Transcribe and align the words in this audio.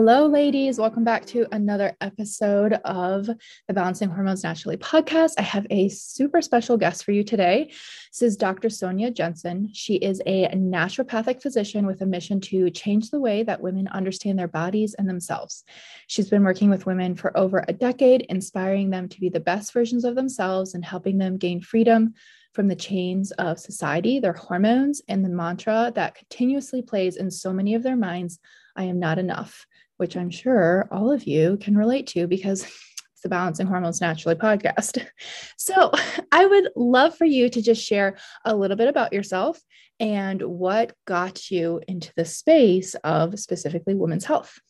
Hello, 0.00 0.26
ladies. 0.26 0.78
Welcome 0.78 1.02
back 1.02 1.26
to 1.26 1.48
another 1.50 1.96
episode 2.00 2.74
of 2.84 3.26
the 3.26 3.74
Balancing 3.74 4.08
Hormones 4.08 4.44
Naturally 4.44 4.76
podcast. 4.76 5.32
I 5.38 5.42
have 5.42 5.66
a 5.70 5.88
super 5.88 6.40
special 6.40 6.76
guest 6.76 7.02
for 7.02 7.10
you 7.10 7.24
today. 7.24 7.72
This 8.12 8.22
is 8.22 8.36
Dr. 8.36 8.70
Sonya 8.70 9.10
Jensen. 9.10 9.70
She 9.74 9.96
is 9.96 10.22
a 10.24 10.46
naturopathic 10.50 11.42
physician 11.42 11.84
with 11.84 12.00
a 12.00 12.06
mission 12.06 12.40
to 12.42 12.70
change 12.70 13.10
the 13.10 13.18
way 13.18 13.42
that 13.42 13.60
women 13.60 13.88
understand 13.88 14.38
their 14.38 14.46
bodies 14.46 14.94
and 14.94 15.08
themselves. 15.08 15.64
She's 16.06 16.30
been 16.30 16.44
working 16.44 16.70
with 16.70 16.86
women 16.86 17.16
for 17.16 17.36
over 17.36 17.64
a 17.66 17.72
decade, 17.72 18.20
inspiring 18.28 18.90
them 18.90 19.08
to 19.08 19.20
be 19.20 19.30
the 19.30 19.40
best 19.40 19.72
versions 19.72 20.04
of 20.04 20.14
themselves 20.14 20.74
and 20.74 20.84
helping 20.84 21.18
them 21.18 21.38
gain 21.38 21.60
freedom 21.60 22.14
from 22.52 22.68
the 22.68 22.76
chains 22.76 23.32
of 23.32 23.58
society, 23.58 24.20
their 24.20 24.32
hormones, 24.32 25.02
and 25.08 25.24
the 25.24 25.28
mantra 25.28 25.90
that 25.96 26.14
continuously 26.14 26.82
plays 26.82 27.16
in 27.16 27.32
so 27.32 27.52
many 27.52 27.74
of 27.74 27.82
their 27.82 27.96
minds 27.96 28.38
I 28.78 28.84
am 28.84 29.00
not 29.00 29.18
enough 29.18 29.66
which 29.98 30.16
I'm 30.16 30.30
sure 30.30 30.88
all 30.90 31.12
of 31.12 31.24
you 31.24 31.58
can 31.60 31.76
relate 31.76 32.06
to 32.08 32.26
because 32.26 32.64
it's 33.12 33.22
the 33.22 33.28
Balancing 33.28 33.66
Hormones 33.66 34.00
Naturally 34.00 34.36
podcast. 34.36 35.04
So, 35.60 35.90
I 36.32 36.46
would 36.46 36.70
love 36.76 37.16
for 37.16 37.26
you 37.26 37.50
to 37.50 37.60
just 37.60 37.84
share 37.84 38.16
a 38.44 38.56
little 38.56 38.76
bit 38.76 38.88
about 38.88 39.12
yourself 39.12 39.60
and 40.00 40.40
what 40.40 40.94
got 41.04 41.50
you 41.50 41.82
into 41.86 42.12
the 42.16 42.24
space 42.24 42.94
of 43.04 43.38
specifically 43.38 43.94
women's 43.94 44.24
health. 44.24 44.60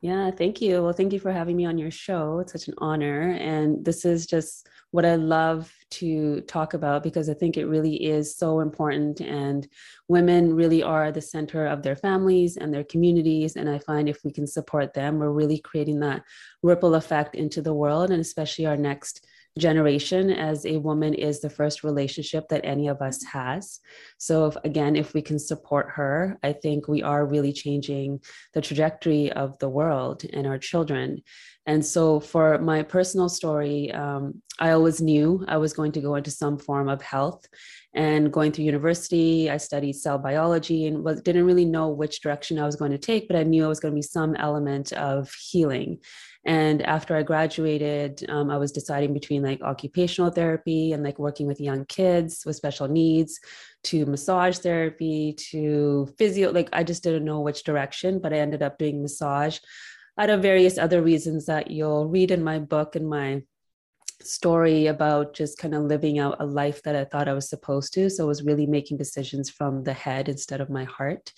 Yeah, 0.00 0.30
thank 0.30 0.60
you. 0.60 0.82
Well, 0.84 0.92
thank 0.92 1.12
you 1.12 1.18
for 1.18 1.32
having 1.32 1.56
me 1.56 1.64
on 1.64 1.76
your 1.76 1.90
show. 1.90 2.38
It's 2.38 2.52
such 2.52 2.68
an 2.68 2.74
honor. 2.78 3.32
And 3.32 3.84
this 3.84 4.04
is 4.04 4.26
just 4.26 4.68
what 4.92 5.04
I 5.04 5.16
love 5.16 5.72
to 5.90 6.40
talk 6.42 6.72
about 6.72 7.02
because 7.02 7.28
I 7.28 7.34
think 7.34 7.56
it 7.56 7.66
really 7.66 7.96
is 8.04 8.36
so 8.36 8.60
important. 8.60 9.20
And 9.20 9.66
women 10.06 10.54
really 10.54 10.84
are 10.84 11.10
the 11.10 11.20
center 11.20 11.66
of 11.66 11.82
their 11.82 11.96
families 11.96 12.56
and 12.56 12.72
their 12.72 12.84
communities. 12.84 13.56
And 13.56 13.68
I 13.68 13.80
find 13.80 14.08
if 14.08 14.22
we 14.24 14.30
can 14.30 14.46
support 14.46 14.94
them, 14.94 15.18
we're 15.18 15.32
really 15.32 15.58
creating 15.58 15.98
that 16.00 16.22
ripple 16.62 16.94
effect 16.94 17.34
into 17.34 17.60
the 17.60 17.74
world 17.74 18.12
and 18.12 18.20
especially 18.20 18.66
our 18.66 18.76
next 18.76 19.26
generation 19.56 20.30
as 20.30 20.66
a 20.66 20.78
woman 20.78 21.14
is 21.14 21.40
the 21.40 21.50
first 21.50 21.84
relationship 21.84 22.48
that 22.48 22.64
any 22.64 22.88
of 22.88 23.00
us 23.00 23.22
has. 23.24 23.80
So, 24.18 24.46
if, 24.46 24.56
again, 24.64 24.96
if 24.96 25.14
we 25.14 25.22
can 25.22 25.38
support 25.38 25.90
her, 25.94 26.38
I 26.42 26.52
think 26.52 26.88
we 26.88 27.02
are 27.02 27.26
really 27.26 27.52
changing 27.52 28.20
the 28.54 28.60
trajectory 28.60 29.32
of 29.32 29.58
the 29.58 29.68
world 29.68 30.24
and 30.32 30.46
our 30.46 30.58
children. 30.58 31.22
And 31.66 31.84
so, 31.84 32.20
for 32.20 32.58
my 32.58 32.82
personal 32.82 33.28
story, 33.28 33.92
um, 33.92 34.42
I 34.58 34.70
always 34.70 35.00
knew 35.00 35.44
I 35.46 35.58
was 35.58 35.72
going 35.72 35.92
to 35.92 36.00
go 36.00 36.14
into 36.16 36.30
some 36.30 36.58
form 36.58 36.88
of 36.88 37.02
health. 37.02 37.46
And 37.94 38.32
going 38.32 38.52
through 38.52 38.64
university, 38.64 39.50
I 39.50 39.56
studied 39.56 39.94
cell 39.94 40.18
biology 40.18 40.86
and 40.86 41.02
was, 41.02 41.22
didn't 41.22 41.46
really 41.46 41.64
know 41.64 41.88
which 41.88 42.20
direction 42.20 42.58
I 42.58 42.66
was 42.66 42.76
going 42.76 42.92
to 42.92 42.98
take, 42.98 43.28
but 43.28 43.36
I 43.36 43.42
knew 43.42 43.64
it 43.64 43.68
was 43.68 43.80
going 43.80 43.92
to 43.92 43.98
be 43.98 44.02
some 44.02 44.36
element 44.36 44.92
of 44.92 45.32
healing. 45.32 45.98
And 46.48 46.80
after 46.80 47.14
I 47.14 47.24
graduated, 47.24 48.24
um, 48.30 48.50
I 48.50 48.56
was 48.56 48.72
deciding 48.72 49.12
between 49.12 49.42
like 49.42 49.60
occupational 49.60 50.30
therapy 50.30 50.92
and 50.94 51.02
like 51.02 51.18
working 51.18 51.46
with 51.46 51.60
young 51.60 51.84
kids 51.84 52.42
with 52.46 52.56
special 52.56 52.88
needs 52.88 53.38
to 53.84 54.06
massage 54.06 54.56
therapy 54.56 55.34
to 55.50 56.08
physio. 56.16 56.50
Like 56.50 56.70
I 56.72 56.84
just 56.84 57.02
didn't 57.02 57.26
know 57.26 57.42
which 57.42 57.64
direction, 57.64 58.18
but 58.18 58.32
I 58.32 58.38
ended 58.38 58.62
up 58.62 58.78
doing 58.78 59.02
massage 59.02 59.58
out 60.16 60.30
of 60.30 60.40
various 60.40 60.78
other 60.78 61.02
reasons 61.02 61.44
that 61.46 61.70
you'll 61.70 62.08
read 62.08 62.30
in 62.30 62.42
my 62.42 62.58
book 62.58 62.96
and 62.96 63.10
my 63.10 63.42
story 64.22 64.86
about 64.86 65.34
just 65.34 65.58
kind 65.58 65.74
of 65.74 65.82
living 65.82 66.18
out 66.18 66.40
a 66.40 66.46
life 66.46 66.82
that 66.84 66.96
I 66.96 67.04
thought 67.04 67.28
I 67.28 67.34
was 67.34 67.50
supposed 67.50 67.92
to. 67.92 68.08
So 68.08 68.24
I 68.24 68.26
was 68.26 68.42
really 68.42 68.66
making 68.66 68.96
decisions 68.96 69.50
from 69.50 69.84
the 69.84 69.92
head 69.92 70.30
instead 70.30 70.62
of 70.62 70.70
my 70.70 70.84
heart. 70.84 71.30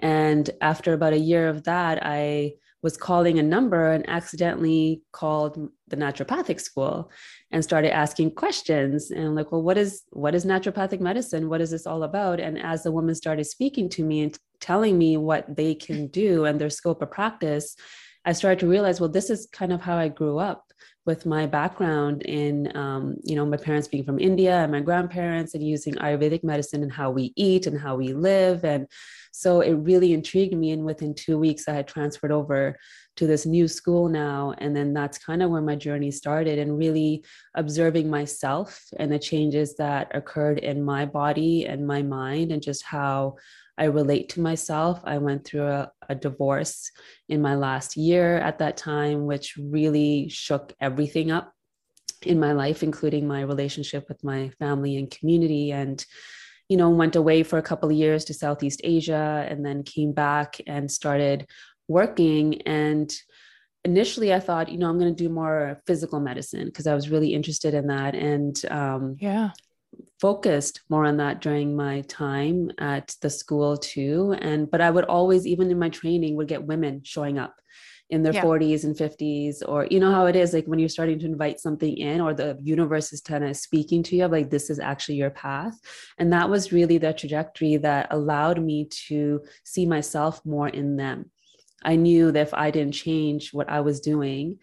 And 0.00 0.50
after 0.60 0.92
about 0.92 1.12
a 1.12 1.18
year 1.18 1.48
of 1.48 1.62
that, 1.64 2.04
I 2.04 2.54
was 2.82 2.96
calling 2.96 3.38
a 3.38 3.42
number 3.42 3.92
and 3.92 4.08
accidentally 4.08 5.02
called 5.12 5.68
the 5.88 5.96
naturopathic 5.96 6.60
school 6.60 7.10
and 7.50 7.62
started 7.62 7.92
asking 7.92 8.30
questions 8.34 9.10
and 9.10 9.34
like 9.34 9.52
well 9.52 9.62
what 9.62 9.76
is 9.76 10.02
what 10.10 10.34
is 10.34 10.46
naturopathic 10.46 11.00
medicine? 11.00 11.48
What 11.48 11.60
is 11.60 11.70
this 11.70 11.86
all 11.86 12.02
about? 12.04 12.40
And 12.40 12.58
as 12.58 12.82
the 12.82 12.92
woman 12.92 13.14
started 13.14 13.44
speaking 13.44 13.88
to 13.90 14.04
me 14.04 14.22
and 14.22 14.38
telling 14.60 14.98
me 14.98 15.16
what 15.16 15.56
they 15.56 15.74
can 15.74 16.06
do 16.08 16.44
and 16.44 16.60
their 16.60 16.70
scope 16.70 17.02
of 17.02 17.10
practice 17.10 17.76
i 18.24 18.32
started 18.32 18.58
to 18.60 18.68
realize 18.68 19.00
well 19.00 19.08
this 19.08 19.30
is 19.30 19.48
kind 19.52 19.72
of 19.72 19.80
how 19.80 19.96
i 19.96 20.08
grew 20.08 20.38
up 20.38 20.64
with 21.06 21.24
my 21.24 21.46
background 21.46 22.22
in 22.22 22.74
um, 22.76 23.16
you 23.24 23.34
know 23.34 23.46
my 23.46 23.56
parents 23.56 23.88
being 23.88 24.04
from 24.04 24.18
india 24.18 24.56
and 24.62 24.72
my 24.72 24.80
grandparents 24.80 25.54
and 25.54 25.66
using 25.66 25.94
ayurvedic 25.94 26.44
medicine 26.44 26.82
and 26.82 26.92
how 26.92 27.10
we 27.10 27.32
eat 27.36 27.66
and 27.66 27.78
how 27.78 27.96
we 27.96 28.12
live 28.12 28.64
and 28.64 28.86
so 29.30 29.60
it 29.60 29.74
really 29.74 30.12
intrigued 30.12 30.56
me. 30.56 30.70
And 30.72 30.84
within 30.84 31.14
two 31.14 31.38
weeks, 31.38 31.68
I 31.68 31.72
had 31.74 31.88
transferred 31.88 32.32
over 32.32 32.76
to 33.16 33.26
this 33.26 33.46
new 33.46 33.68
school 33.68 34.08
now. 34.08 34.54
And 34.58 34.74
then 34.74 34.92
that's 34.92 35.18
kind 35.18 35.42
of 35.42 35.50
where 35.50 35.62
my 35.62 35.76
journey 35.76 36.10
started 36.10 36.58
and 36.58 36.78
really 36.78 37.24
observing 37.54 38.10
myself 38.10 38.82
and 38.98 39.10
the 39.12 39.18
changes 39.18 39.76
that 39.76 40.10
occurred 40.14 40.58
in 40.58 40.82
my 40.82 41.06
body 41.06 41.66
and 41.66 41.86
my 41.86 42.02
mind 42.02 42.52
and 42.52 42.62
just 42.62 42.82
how 42.82 43.36
I 43.78 43.84
relate 43.84 44.28
to 44.30 44.40
myself. 44.40 45.00
I 45.04 45.18
went 45.18 45.44
through 45.44 45.66
a, 45.66 45.90
a, 46.08 46.14
divorce 46.14 46.90
in 47.30 47.40
my 47.40 47.54
last 47.54 47.96
year 47.96 48.36
at 48.36 48.58
that 48.58 48.76
time, 48.76 49.24
which 49.24 49.56
really 49.56 50.28
shook 50.28 50.74
everything 50.80 51.30
up 51.30 51.54
in 52.22 52.38
my 52.38 52.52
life, 52.52 52.82
including 52.82 53.26
my 53.26 53.40
relationship 53.40 54.06
with 54.08 54.22
my 54.22 54.50
family 54.58 54.98
and 54.98 55.10
community. 55.10 55.72
And 55.72 56.04
you 56.70 56.76
know, 56.76 56.88
went 56.88 57.16
away 57.16 57.42
for 57.42 57.58
a 57.58 57.62
couple 57.62 57.90
of 57.90 57.96
years 57.96 58.24
to 58.24 58.32
Southeast 58.32 58.80
Asia 58.84 59.44
and 59.50 59.66
then 59.66 59.82
came 59.82 60.12
back 60.12 60.60
and 60.68 60.88
started 60.88 61.46
working. 61.88 62.62
And 62.62 63.12
initially 63.84 64.32
I 64.32 64.38
thought, 64.38 64.68
you 64.68 64.78
know, 64.78 64.88
I'm 64.88 64.98
going 64.98 65.12
to 65.12 65.22
do 65.22 65.28
more 65.28 65.82
physical 65.84 66.20
medicine 66.20 66.66
because 66.66 66.86
I 66.86 66.94
was 66.94 67.10
really 67.10 67.34
interested 67.34 67.74
in 67.74 67.88
that. 67.88 68.14
And 68.14 68.64
um, 68.70 69.16
yeah, 69.18 69.50
focused 70.20 70.82
more 70.88 71.06
on 71.06 71.16
that 71.16 71.40
during 71.40 71.74
my 71.74 72.02
time 72.02 72.70
at 72.78 73.16
the 73.20 73.30
school 73.30 73.76
too 73.76 74.36
and 74.40 74.70
but 74.70 74.80
i 74.80 74.90
would 74.90 75.04
always 75.06 75.46
even 75.46 75.70
in 75.70 75.78
my 75.78 75.88
training 75.88 76.36
would 76.36 76.46
get 76.46 76.62
women 76.62 77.00
showing 77.02 77.38
up 77.38 77.54
in 78.10 78.22
their 78.22 78.34
yeah. 78.34 78.42
40s 78.42 78.84
and 78.84 78.96
50s 78.96 79.62
or 79.66 79.86
you 79.90 80.00
know 80.00 80.12
how 80.12 80.26
it 80.26 80.36
is 80.36 80.52
like 80.52 80.66
when 80.66 80.78
you're 80.78 80.88
starting 80.88 81.18
to 81.18 81.26
invite 81.26 81.60
something 81.60 81.96
in 81.96 82.20
or 82.20 82.34
the 82.34 82.58
universe 82.60 83.12
is 83.12 83.20
kind 83.20 83.44
of 83.44 83.56
speaking 83.56 84.02
to 84.02 84.16
you 84.16 84.26
like 84.26 84.50
this 84.50 84.68
is 84.68 84.80
actually 84.80 85.14
your 85.14 85.30
path 85.30 85.78
and 86.18 86.32
that 86.32 86.50
was 86.50 86.72
really 86.72 86.98
the 86.98 87.12
trajectory 87.12 87.76
that 87.76 88.08
allowed 88.10 88.60
me 88.60 88.86
to 88.90 89.40
see 89.64 89.86
myself 89.86 90.44
more 90.44 90.68
in 90.68 90.96
them 90.96 91.30
i 91.84 91.94
knew 91.94 92.32
that 92.32 92.48
if 92.48 92.54
i 92.54 92.70
didn't 92.70 92.92
change 92.92 93.52
what 93.52 93.70
i 93.70 93.80
was 93.80 94.00
doing 94.00 94.58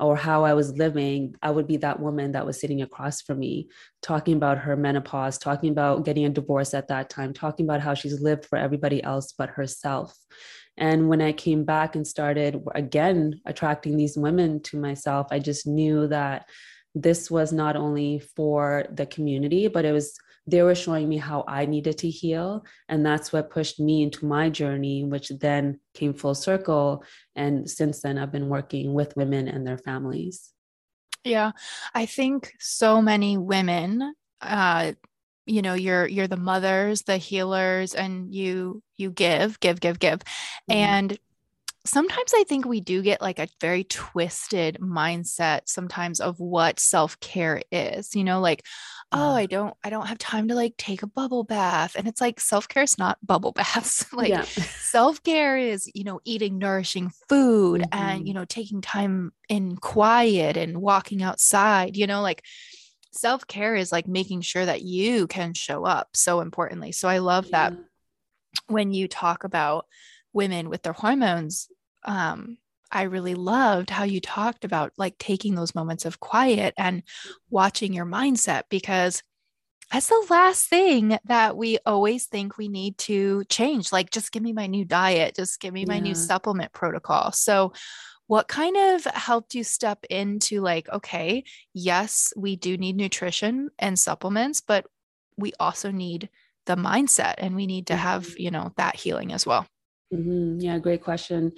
or 0.00 0.16
how 0.16 0.44
I 0.44 0.54
was 0.54 0.78
living, 0.78 1.34
I 1.42 1.50
would 1.50 1.66
be 1.66 1.76
that 1.78 1.98
woman 1.98 2.32
that 2.32 2.46
was 2.46 2.60
sitting 2.60 2.82
across 2.82 3.20
from 3.20 3.40
me, 3.40 3.68
talking 4.00 4.36
about 4.36 4.58
her 4.58 4.76
menopause, 4.76 5.38
talking 5.38 5.70
about 5.70 6.04
getting 6.04 6.24
a 6.24 6.30
divorce 6.30 6.72
at 6.72 6.88
that 6.88 7.10
time, 7.10 7.32
talking 7.32 7.66
about 7.66 7.80
how 7.80 7.94
she's 7.94 8.20
lived 8.20 8.46
for 8.46 8.56
everybody 8.56 9.02
else 9.02 9.34
but 9.36 9.50
herself. 9.50 10.16
And 10.78 11.08
when 11.08 11.20
I 11.20 11.32
came 11.32 11.64
back 11.64 11.96
and 11.96 12.06
started 12.06 12.62
again 12.74 13.40
attracting 13.44 13.96
these 13.96 14.16
women 14.16 14.62
to 14.62 14.78
myself, 14.78 15.26
I 15.30 15.40
just 15.40 15.66
knew 15.66 16.06
that 16.08 16.48
this 16.94 17.30
was 17.30 17.52
not 17.52 17.76
only 17.76 18.20
for 18.36 18.86
the 18.92 19.06
community, 19.06 19.68
but 19.68 19.84
it 19.84 19.92
was 19.92 20.18
they 20.46 20.62
were 20.62 20.74
showing 20.74 21.08
me 21.10 21.18
how 21.18 21.44
I 21.46 21.66
needed 21.66 21.98
to 21.98 22.08
heal. 22.08 22.64
And 22.88 23.04
that's 23.04 23.32
what 23.32 23.50
pushed 23.50 23.78
me 23.78 24.02
into 24.02 24.24
my 24.24 24.48
journey, 24.48 25.04
which 25.04 25.28
then 25.28 25.78
came 25.92 26.14
full 26.14 26.34
circle. 26.34 27.04
And 27.36 27.68
since 27.68 28.00
then, 28.00 28.16
I've 28.16 28.32
been 28.32 28.48
working 28.48 28.94
with 28.94 29.14
women 29.14 29.46
and 29.46 29.66
their 29.66 29.76
families. 29.76 30.52
Yeah. 31.22 31.52
I 31.94 32.06
think 32.06 32.54
so 32.58 33.02
many 33.02 33.36
women 33.36 34.14
uh, 34.40 34.92
you 35.48 35.62
know 35.62 35.74
you're 35.74 36.06
you're 36.06 36.28
the 36.28 36.36
mothers 36.36 37.02
the 37.02 37.16
healers 37.16 37.94
and 37.94 38.34
you 38.34 38.82
you 38.96 39.10
give 39.10 39.58
give 39.60 39.80
give 39.80 39.98
give 39.98 40.20
mm-hmm. 40.20 40.72
and 40.72 41.18
sometimes 41.84 42.32
i 42.34 42.44
think 42.44 42.66
we 42.66 42.80
do 42.80 43.02
get 43.02 43.22
like 43.22 43.38
a 43.38 43.48
very 43.60 43.84
twisted 43.84 44.78
mindset 44.80 45.60
sometimes 45.66 46.20
of 46.20 46.38
what 46.38 46.78
self-care 46.78 47.62
is 47.72 48.14
you 48.14 48.24
know 48.24 48.40
like 48.40 48.64
oh 49.12 49.32
i 49.32 49.46
don't 49.46 49.74
i 49.82 49.88
don't 49.88 50.06
have 50.06 50.18
time 50.18 50.48
to 50.48 50.54
like 50.54 50.76
take 50.76 51.02
a 51.02 51.06
bubble 51.06 51.44
bath 51.44 51.94
and 51.96 52.06
it's 52.06 52.20
like 52.20 52.38
self-care 52.40 52.82
is 52.82 52.98
not 52.98 53.16
bubble 53.24 53.52
baths 53.56 54.12
like 54.12 54.28
yeah. 54.28 54.42
self-care 54.42 55.56
is 55.56 55.90
you 55.94 56.04
know 56.04 56.20
eating 56.24 56.58
nourishing 56.58 57.10
food 57.28 57.80
mm-hmm. 57.80 57.98
and 57.98 58.28
you 58.28 58.34
know 58.34 58.44
taking 58.44 58.82
time 58.82 59.32
in 59.48 59.76
quiet 59.76 60.58
and 60.58 60.82
walking 60.82 61.22
outside 61.22 61.96
you 61.96 62.06
know 62.06 62.20
like 62.20 62.44
self-care 63.12 63.74
is 63.74 63.92
like 63.92 64.06
making 64.06 64.40
sure 64.40 64.64
that 64.64 64.82
you 64.82 65.26
can 65.26 65.54
show 65.54 65.84
up 65.84 66.08
so 66.14 66.40
importantly 66.40 66.92
so 66.92 67.08
i 67.08 67.18
love 67.18 67.46
yeah. 67.46 67.70
that 67.70 67.78
when 68.66 68.92
you 68.92 69.08
talk 69.08 69.44
about 69.44 69.86
women 70.32 70.68
with 70.68 70.82
their 70.82 70.92
hormones 70.92 71.68
um 72.04 72.58
I 72.90 73.02
really 73.02 73.34
loved 73.34 73.90
how 73.90 74.04
you 74.04 74.20
talked 74.20 74.64
about 74.64 74.92
like 74.96 75.18
taking 75.18 75.54
those 75.54 75.74
moments 75.74 76.04
of 76.04 76.20
quiet 76.20 76.74
and 76.78 77.02
watching 77.50 77.92
your 77.92 78.06
mindset 78.06 78.62
because 78.70 79.22
that's 79.92 80.08
the 80.08 80.26
last 80.28 80.68
thing 80.68 81.18
that 81.24 81.56
we 81.56 81.78
always 81.86 82.26
think 82.26 82.58
we 82.58 82.68
need 82.68 82.98
to 82.98 83.44
change. 83.48 83.90
Like, 83.90 84.10
just 84.10 84.32
give 84.32 84.42
me 84.42 84.52
my 84.52 84.66
new 84.66 84.84
diet, 84.84 85.34
just 85.34 85.60
give 85.60 85.72
me 85.72 85.86
my 85.86 85.98
new 85.98 86.14
supplement 86.14 86.72
protocol. 86.72 87.32
So, 87.32 87.72
what 88.28 88.46
kind 88.46 88.76
of 88.76 89.04
helped 89.04 89.54
you 89.54 89.64
step 89.64 90.04
into 90.08 90.60
like, 90.60 90.88
okay, 90.90 91.44
yes, 91.74 92.32
we 92.36 92.56
do 92.56 92.76
need 92.76 92.94
nutrition 92.94 93.70
and 93.78 93.98
supplements, 93.98 94.60
but 94.60 94.86
we 95.36 95.52
also 95.58 95.90
need 95.90 96.28
the 96.66 96.76
mindset 96.76 97.34
and 97.38 97.56
we 97.56 97.66
need 97.66 97.86
to 97.86 97.96
have, 97.96 98.26
mm-hmm. 98.26 98.42
you 98.42 98.50
know, 98.50 98.72
that 98.76 98.96
healing 98.96 99.32
as 99.32 99.46
well? 99.46 99.66
Mm-hmm. 100.12 100.60
Yeah, 100.60 100.78
great 100.78 101.02
question. 101.02 101.52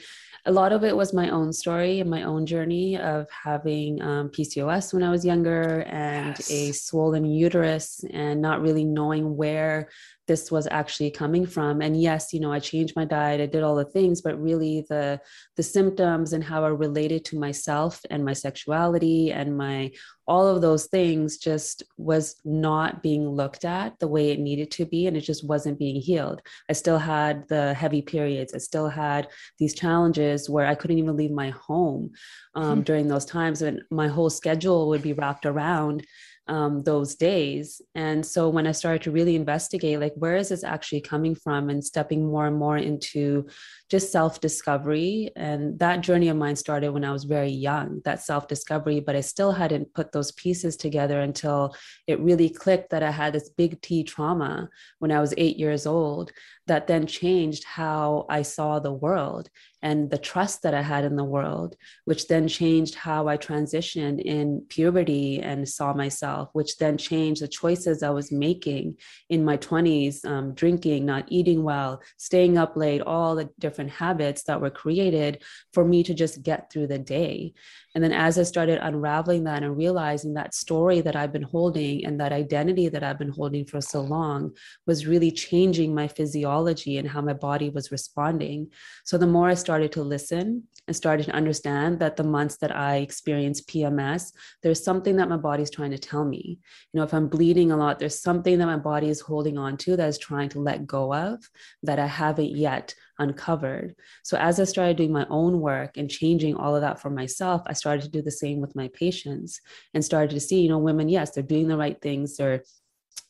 A 0.47 0.53
lot 0.53 0.73
of 0.73 0.85
it 0.85 0.97
was 0.97 1.13
my 1.13 1.31
own 1.31 1.53
story 1.53 2.01
and 2.01 2.09
my 2.09 2.23
own 2.23 2.47
journey 2.47 2.97
of 2.99 3.27
having 3.31 4.01
um, 4.01 4.29
PCOS 4.31 4.95
when 4.95 5.03
I 5.03 5.11
was 5.11 5.25
younger 5.25 5.83
and 5.83 6.37
yes. 6.39 6.51
a 6.51 6.73
swollen 6.73 7.25
uterus 7.25 8.05
and 8.13 8.41
not 8.41 8.61
really 8.63 8.85
knowing 8.85 9.37
where 9.37 9.89
this 10.31 10.51
was 10.51 10.69
actually 10.71 11.11
coming 11.11 11.45
from. 11.45 11.83
And 11.83 12.01
yes 12.01 12.33
you 12.33 12.41
know 12.41 12.53
i 12.53 12.59
changed 12.59 12.95
my 12.97 13.05
diet 13.05 13.41
i 13.41 13.47
did 13.47 13.63
all 13.63 13.77
the 13.77 13.85
things 13.85 14.21
but 14.21 14.41
really 14.41 14.85
the 14.89 15.21
the 15.57 15.63
symptoms 15.63 16.33
and 16.33 16.43
how 16.43 16.65
i 16.65 16.69
related 16.69 17.25
to 17.27 17.39
myself 17.39 18.01
and 18.11 18.25
my 18.25 18.33
sexuality 18.33 19.33
and 19.33 19.57
my 19.57 19.91
all 20.27 20.47
of 20.47 20.63
those 20.63 20.87
things 20.87 21.39
just 21.39 21.83
was 21.97 22.41
not 22.45 23.03
being 23.03 23.29
looked 23.29 23.65
at 23.65 23.99
the 23.99 24.07
way 24.07 24.31
it 24.31 24.39
needed 24.39 24.71
to 24.71 24.87
be 24.87 25.09
and 25.09 25.17
it 25.17 25.23
just 25.23 25.45
wasn't 25.45 25.77
being 25.77 26.01
healed. 26.01 26.41
I 26.69 26.73
still 26.73 26.99
had 26.99 27.49
the 27.49 27.75
heavy 27.75 28.01
periods. 28.01 28.55
I 28.55 28.59
still 28.59 28.89
had 28.89 29.27
these 29.59 29.75
challenges 29.75 30.49
where 30.49 30.67
i 30.67 30.75
couldn't 30.75 30.99
even 30.99 31.17
leave 31.17 31.33
my 31.33 31.51
home 31.51 32.13
um, 32.55 32.65
mm-hmm. 32.65 32.81
during 32.83 33.09
those 33.09 33.25
times 33.25 33.63
and 33.63 33.83
my 33.91 34.09
whole 34.09 34.31
schedule 34.31 34.89
would 34.89 35.03
be 35.03 35.13
wrapped 35.13 35.47
around 35.47 36.07
um, 36.49 36.83
those 36.83 37.15
days. 37.15 37.81
And 37.95 38.25
so 38.25 38.49
when 38.49 38.67
I 38.67 38.73
started 38.73 39.03
to 39.03 39.11
really 39.11 39.37
investigate, 39.37 40.01
like, 40.01 40.15
where 40.17 40.37
is 40.37 40.49
this 40.49 40.65
actually 40.65 41.01
coming 41.01 41.35
from, 41.35 41.71
and 41.71 41.85
stepping 41.85 42.27
more 42.27 42.47
and 42.47 42.57
more 42.57 42.77
into 42.77 43.47
just 43.89 44.13
self 44.13 44.41
discovery. 44.41 45.31
And 45.37 45.79
that 45.79 46.01
journey 46.01 46.29
of 46.29 46.37
mine 46.37 46.57
started 46.57 46.91
when 46.93 47.05
I 47.05 47.13
was 47.13 47.25
very 47.25 47.51
young, 47.51 48.01
that 48.05 48.23
self 48.23 48.49
discovery, 48.49 49.01
but 49.01 49.17
I 49.17 49.21
still 49.21 49.53
hadn't 49.53 49.95
put 49.95 50.13
those 50.13 50.33
pieces 50.33 50.77
together 50.77 51.21
until 51.21 51.75
it 52.07 52.21
really 52.21 52.49
clicked 52.49 52.91
that 52.91 53.03
I 53.03 53.11
had 53.11 53.33
this 53.33 53.51
big 53.51 53.81
T 53.83 54.05
trauma 54.05 54.69
when 54.99 55.13
I 55.13 55.21
was 55.21 55.35
eight 55.37 55.59
years 55.59 55.87
old 55.87 56.33
that 56.71 56.87
then 56.87 57.05
changed 57.05 57.65
how 57.65 58.27
I 58.29 58.43
saw 58.43 58.79
the 58.79 58.93
world 58.93 59.51
and 59.83 60.09
the 60.09 60.19
trust 60.19 60.63
that 60.63 60.73
I 60.73 60.83
had 60.83 61.05
in 61.05 61.17
the 61.17 61.25
world, 61.25 61.75
which 62.05 62.29
then 62.29 62.47
changed 62.47 62.95
how 62.95 63.27
I 63.27 63.37
transitioned 63.37 64.21
in 64.21 64.65
puberty 64.69 65.41
and 65.41 65.69
saw 65.69 65.93
myself, 65.95 66.51
which 66.53 66.77
then 66.77 66.97
changed 66.97 67.43
the 67.43 67.49
choices 67.49 68.05
I 68.05 68.11
was 68.11 68.31
making 68.31 68.99
in 69.29 69.45
my 69.45 69.57
20s 69.57 70.25
um, 70.25 70.55
drinking, 70.55 71.07
not 71.07 71.25
eating 71.29 71.65
well, 71.65 72.03
staying 72.19 72.57
up 72.57 72.77
late, 72.77 73.01
all 73.01 73.35
the 73.35 73.49
different 73.59 73.91
habits 73.91 74.45
that 74.45 74.61
were 74.61 74.71
created 74.71 75.43
for 75.73 75.85
me 75.85 76.05
to 76.05 76.15
just 76.15 76.43
get 76.45 76.71
through 76.71 76.87
the 76.87 76.99
day. 76.99 77.53
And 77.97 78.05
then 78.05 78.13
as 78.13 78.39
I 78.39 78.45
started 78.45 78.79
unraveling 78.81 79.45
that 79.45 79.65
and 79.65 79.77
realizing 79.77 80.35
that 80.35 80.55
story 80.55 81.01
that 81.01 81.17
I've 81.17 81.33
been 81.33 81.43
holding 81.43 82.05
and 82.05 82.21
that 82.21 82.33
identity 82.33 82.89
that 82.89 83.03
I've 83.03 83.19
been 83.19 83.33
holding 83.33 83.65
for 83.65 83.81
so 83.81 84.03
long 84.03 84.53
was 84.87 85.09
really 85.09 85.33
changing 85.33 85.93
my 85.93 86.07
physiology 86.07 86.60
and 86.69 87.09
how 87.09 87.21
my 87.21 87.33
body 87.33 87.71
was 87.71 87.91
responding. 87.93 88.69
So 89.05 89.19
the 89.19 89.27
more 89.27 89.49
I 89.49 89.55
started 89.55 89.93
to 89.93 90.03
listen 90.03 90.65
and 90.87 90.97
started 90.97 91.27
to 91.27 91.33
understand 91.33 91.99
that 92.01 92.17
the 92.17 92.25
months 92.25 92.57
that 92.59 92.75
I 92.75 92.97
experienced 92.97 93.69
PMS, 93.69 94.33
there's 94.63 94.83
something 94.83 95.17
that 95.17 95.29
my 95.29 95.37
body's 95.37 95.71
trying 95.71 95.91
to 95.93 95.99
tell 95.99 96.25
me. 96.25 96.59
You 96.93 96.99
know, 96.99 97.05
if 97.05 97.15
I'm 97.15 97.29
bleeding 97.29 97.73
a 97.73 97.77
lot, 97.77 97.99
there's 97.99 98.21
something 98.21 98.59
that 98.59 98.67
my 98.67 98.77
body 98.77 99.09
is 99.09 99.21
holding 99.21 99.59
on 99.59 99.77
to 99.79 99.97
that 99.97 100.09
is 100.09 100.19
trying 100.19 100.49
to 100.51 100.61
let 100.61 100.87
go 100.87 101.15
of 101.15 101.39
that 101.83 101.99
I 101.99 102.07
haven't 102.07 102.57
yet 102.57 102.95
uncovered. 103.19 103.95
So 104.25 104.37
as 104.39 104.59
I 104.59 104.65
started 104.65 104.97
doing 104.97 105.13
my 105.13 105.27
own 105.29 105.61
work 105.61 105.97
and 105.97 106.11
changing 106.11 106.57
all 106.57 106.75
of 106.75 106.83
that 106.83 107.01
for 107.01 107.11
myself, 107.11 107.63
I 107.67 107.75
started 107.75 108.03
to 108.03 108.11
do 108.11 108.23
the 108.23 108.31
same 108.31 108.61
with 108.61 108.75
my 108.75 108.89
patients 108.95 109.61
and 109.95 110.05
started 110.05 110.31
to 110.31 110.41
see, 110.41 110.63
you 110.63 110.69
know, 110.69 110.79
women, 110.79 111.09
yes, 111.09 111.31
they're 111.31 111.43
doing 111.43 111.69
the 111.69 111.77
right 111.77 112.01
things, 112.01 112.37
they're 112.37 112.63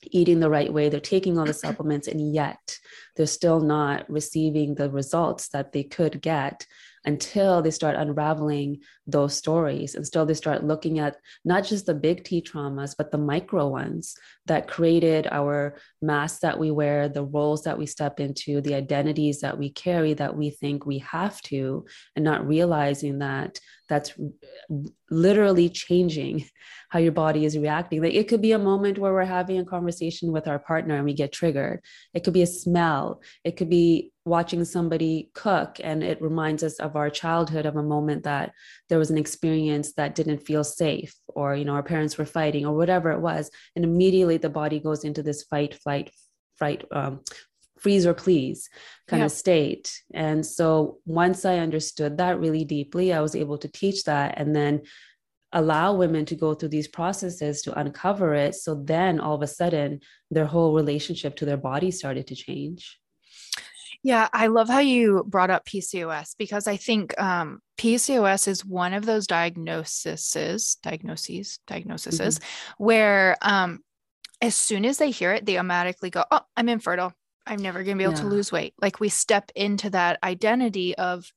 eating 0.02 0.40
the 0.40 0.50
right 0.50 0.72
way, 0.72 0.88
they're 0.88 1.00
taking 1.00 1.38
all 1.38 1.44
the 1.46 1.52
supplements, 1.52 2.08
and 2.08 2.34
yet 2.34 2.78
they're 3.16 3.26
still 3.26 3.60
not 3.60 4.08
receiving 4.10 4.74
the 4.74 4.90
results 4.90 5.48
that 5.48 5.72
they 5.72 5.82
could 5.82 6.20
get 6.20 6.66
until 7.04 7.62
they 7.62 7.70
start 7.70 7.96
unraveling 7.96 8.80
those 9.10 9.36
stories 9.36 9.94
and 9.94 10.06
still 10.06 10.26
they 10.26 10.34
start 10.34 10.64
looking 10.64 10.98
at 10.98 11.16
not 11.44 11.64
just 11.64 11.86
the 11.86 11.94
big 11.94 12.24
T 12.24 12.42
traumas, 12.42 12.94
but 12.96 13.10
the 13.10 13.18
micro 13.18 13.68
ones 13.68 14.16
that 14.46 14.68
created 14.68 15.28
our 15.30 15.76
masks 16.02 16.40
that 16.40 16.58
we 16.58 16.70
wear, 16.70 17.08
the 17.08 17.24
roles 17.24 17.62
that 17.64 17.78
we 17.78 17.86
step 17.86 18.20
into, 18.20 18.60
the 18.60 18.74
identities 18.74 19.40
that 19.40 19.58
we 19.58 19.70
carry 19.70 20.14
that 20.14 20.36
we 20.36 20.50
think 20.50 20.86
we 20.86 20.98
have 20.98 21.40
to, 21.42 21.84
and 22.16 22.24
not 22.24 22.46
realizing 22.46 23.18
that 23.18 23.60
that's 23.88 24.12
literally 25.10 25.68
changing 25.68 26.44
how 26.88 26.98
your 26.98 27.12
body 27.12 27.44
is 27.44 27.58
reacting. 27.58 28.02
Like 28.02 28.14
it 28.14 28.28
could 28.28 28.40
be 28.40 28.52
a 28.52 28.58
moment 28.58 28.98
where 28.98 29.12
we're 29.12 29.24
having 29.24 29.58
a 29.58 29.64
conversation 29.64 30.32
with 30.32 30.48
our 30.48 30.58
partner 30.58 30.96
and 30.96 31.04
we 31.04 31.14
get 31.14 31.32
triggered. 31.32 31.80
It 32.14 32.24
could 32.24 32.34
be 32.34 32.42
a 32.42 32.46
smell. 32.46 33.20
It 33.44 33.56
could 33.56 33.70
be 33.70 34.12
watching 34.24 34.64
somebody 34.64 35.30
cook 35.34 35.78
and 35.82 36.02
it 36.02 36.20
reminds 36.20 36.62
us 36.62 36.78
of 36.78 36.94
our 36.94 37.10
childhood 37.10 37.66
of 37.66 37.76
a 37.76 37.82
moment 37.82 38.24
that 38.24 38.52
there 38.88 38.98
was 39.00 39.10
an 39.10 39.18
experience 39.18 39.94
that 39.94 40.14
didn't 40.14 40.46
feel 40.46 40.62
safe 40.62 41.14
or 41.26 41.56
you 41.56 41.64
know 41.64 41.74
our 41.74 41.82
parents 41.82 42.16
were 42.16 42.24
fighting 42.38 42.64
or 42.64 42.76
whatever 42.76 43.10
it 43.10 43.20
was 43.20 43.50
and 43.74 43.84
immediately 43.84 44.36
the 44.36 44.48
body 44.48 44.78
goes 44.78 45.02
into 45.04 45.22
this 45.22 45.42
fight 45.44 45.74
flight 45.74 46.12
fright 46.58 46.84
um, 46.92 47.20
freeze 47.80 48.06
or 48.06 48.14
please 48.14 48.68
kind 49.08 49.20
yeah. 49.20 49.26
of 49.26 49.32
state. 49.32 50.02
And 50.12 50.44
so 50.44 50.98
once 51.06 51.44
I 51.44 51.58
understood 51.58 52.18
that 52.18 52.38
really 52.38 52.64
deeply, 52.64 53.12
I 53.12 53.20
was 53.20 53.34
able 53.34 53.58
to 53.58 53.68
teach 53.68 54.04
that 54.04 54.34
and 54.36 54.54
then 54.54 54.82
allow 55.52 55.94
women 55.94 56.24
to 56.26 56.36
go 56.36 56.54
through 56.54 56.68
these 56.68 56.86
processes 56.86 57.62
to 57.62 57.78
uncover 57.78 58.34
it. 58.34 58.54
So 58.54 58.74
then 58.74 59.18
all 59.18 59.34
of 59.34 59.42
a 59.42 59.46
sudden, 59.46 60.00
their 60.30 60.44
whole 60.44 60.74
relationship 60.74 61.34
to 61.36 61.44
their 61.44 61.56
body 61.56 61.90
started 61.90 62.28
to 62.28 62.36
change. 62.36 62.99
Yeah, 64.02 64.28
I 64.32 64.46
love 64.46 64.68
how 64.68 64.78
you 64.78 65.24
brought 65.26 65.50
up 65.50 65.66
PCOS 65.66 66.34
because 66.38 66.66
I 66.66 66.76
think 66.76 67.18
um, 67.20 67.60
PCOS 67.76 68.48
is 68.48 68.64
one 68.64 68.94
of 68.94 69.04
those 69.04 69.26
diagnoses, 69.26 70.78
diagnoses, 70.82 71.58
diagnoses, 71.66 72.18
mm-hmm. 72.18 72.84
where 72.84 73.36
um, 73.42 73.80
as 74.40 74.54
soon 74.56 74.86
as 74.86 74.96
they 74.96 75.10
hear 75.10 75.32
it, 75.32 75.44
they 75.44 75.58
automatically 75.58 76.08
go, 76.08 76.24
"Oh, 76.30 76.40
I'm 76.56 76.70
infertile. 76.70 77.12
I'm 77.46 77.60
never 77.60 77.82
going 77.82 77.96
to 77.96 77.98
be 77.98 78.04
able 78.04 78.14
yeah. 78.14 78.22
to 78.22 78.28
lose 78.28 78.52
weight. 78.52 78.74
Like 78.80 79.00
we 79.00 79.08
step 79.08 79.50
into 79.54 79.90
that 79.90 80.18
identity 80.22 80.96
of 80.96 81.30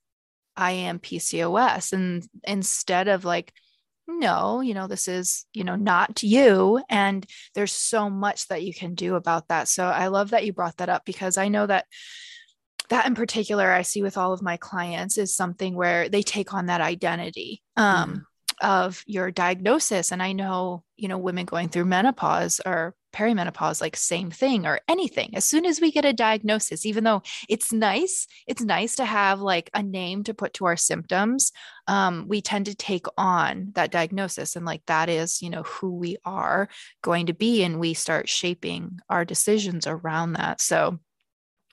I 0.55 0.72
am 0.72 1.00
PCOS 1.00 1.93
and 1.93 2.24
instead 2.43 3.08
of 3.08 3.25
like 3.25 3.51
no, 4.05 4.60
you 4.60 4.74
know, 4.74 4.88
this 4.88 5.08
is, 5.08 5.46
you 5.53 5.63
know, 5.63 5.77
not 5.77 6.24
you 6.24 6.84
and 6.89 7.25
there's 7.55 7.72
so 7.72 8.10
much 8.10 8.48
that 8.50 8.62
you 8.62 8.74
can 8.74 8.96
do 8.96 9.15
about 9.15 9.48
that. 9.48 9.70
So 9.70 9.86
I 9.86 10.08
love 10.08 10.32
that 10.32 10.46
you 10.46 10.51
brought 10.51 10.77
that 10.77 10.89
up 10.89 11.05
because 11.05 11.38
I 11.38 11.48
know 11.48 11.65
that 11.65 11.86
that 12.93 13.07
in 13.07 13.15
particular 13.15 13.71
I 13.71 13.81
see 13.81 14.03
with 14.03 14.17
all 14.17 14.33
of 14.33 14.43
my 14.43 14.55
clients 14.55 15.17
is 15.17 15.35
something 15.35 15.73
where 15.73 16.09
they 16.09 16.21
take 16.21 16.53
on 16.53 16.67
that 16.67 16.79
identity. 16.79 17.63
Um, 17.75 18.13
mm. 18.13 18.21
of 18.62 19.03
your 19.07 19.31
diagnosis. 19.31 20.12
And 20.12 20.21
i 20.21 20.31
know 20.31 20.83
you 20.95 21.07
know 21.07 21.17
women 21.17 21.45
going 21.45 21.69
through 21.69 21.85
menopause 21.85 22.62
or 22.63 22.93
perimenopause 23.12 23.81
like 23.81 23.95
same 23.95 24.29
thing 24.29 24.67
or 24.67 24.79
anything. 24.88 25.31
As 25.35 25.43
soon 25.43 25.65
as 25.65 25.81
we 25.81 25.91
get 25.91 26.05
a 26.05 26.13
diagnosis 26.13 26.85
even 26.85 27.03
though 27.03 27.23
it's 27.50 27.73
nice 27.73 28.27
it's 28.45 28.62
nice 28.62 28.95
to 28.97 29.05
have 29.05 29.41
like 29.41 29.71
a 29.73 29.81
name 29.81 30.23
to 30.25 30.35
put 30.35 30.53
to 30.53 30.65
our 30.65 30.77
symptoms 30.77 31.51
um, 31.88 32.27
we 32.27 32.41
tend 32.41 32.67
to 32.67 32.75
take 32.75 33.07
on 33.17 33.71
that 33.73 33.91
diagnosis. 33.91 34.55
And 34.55 34.67
like 34.67 34.83
that 34.85 35.09
is 35.09 35.41
you 35.41 35.50
know 35.50 35.63
who 35.63 35.95
we 35.95 36.17
are 36.25 36.69
going 37.01 37.25
to 37.25 37.33
be. 37.33 37.63
And 37.63 37.79
we 37.79 37.95
start 37.95 38.29
shaping 38.29 39.00
our 39.09 39.25
decisions 39.25 39.88
around 39.88 40.33
that. 40.33 40.62
So 40.62 41.00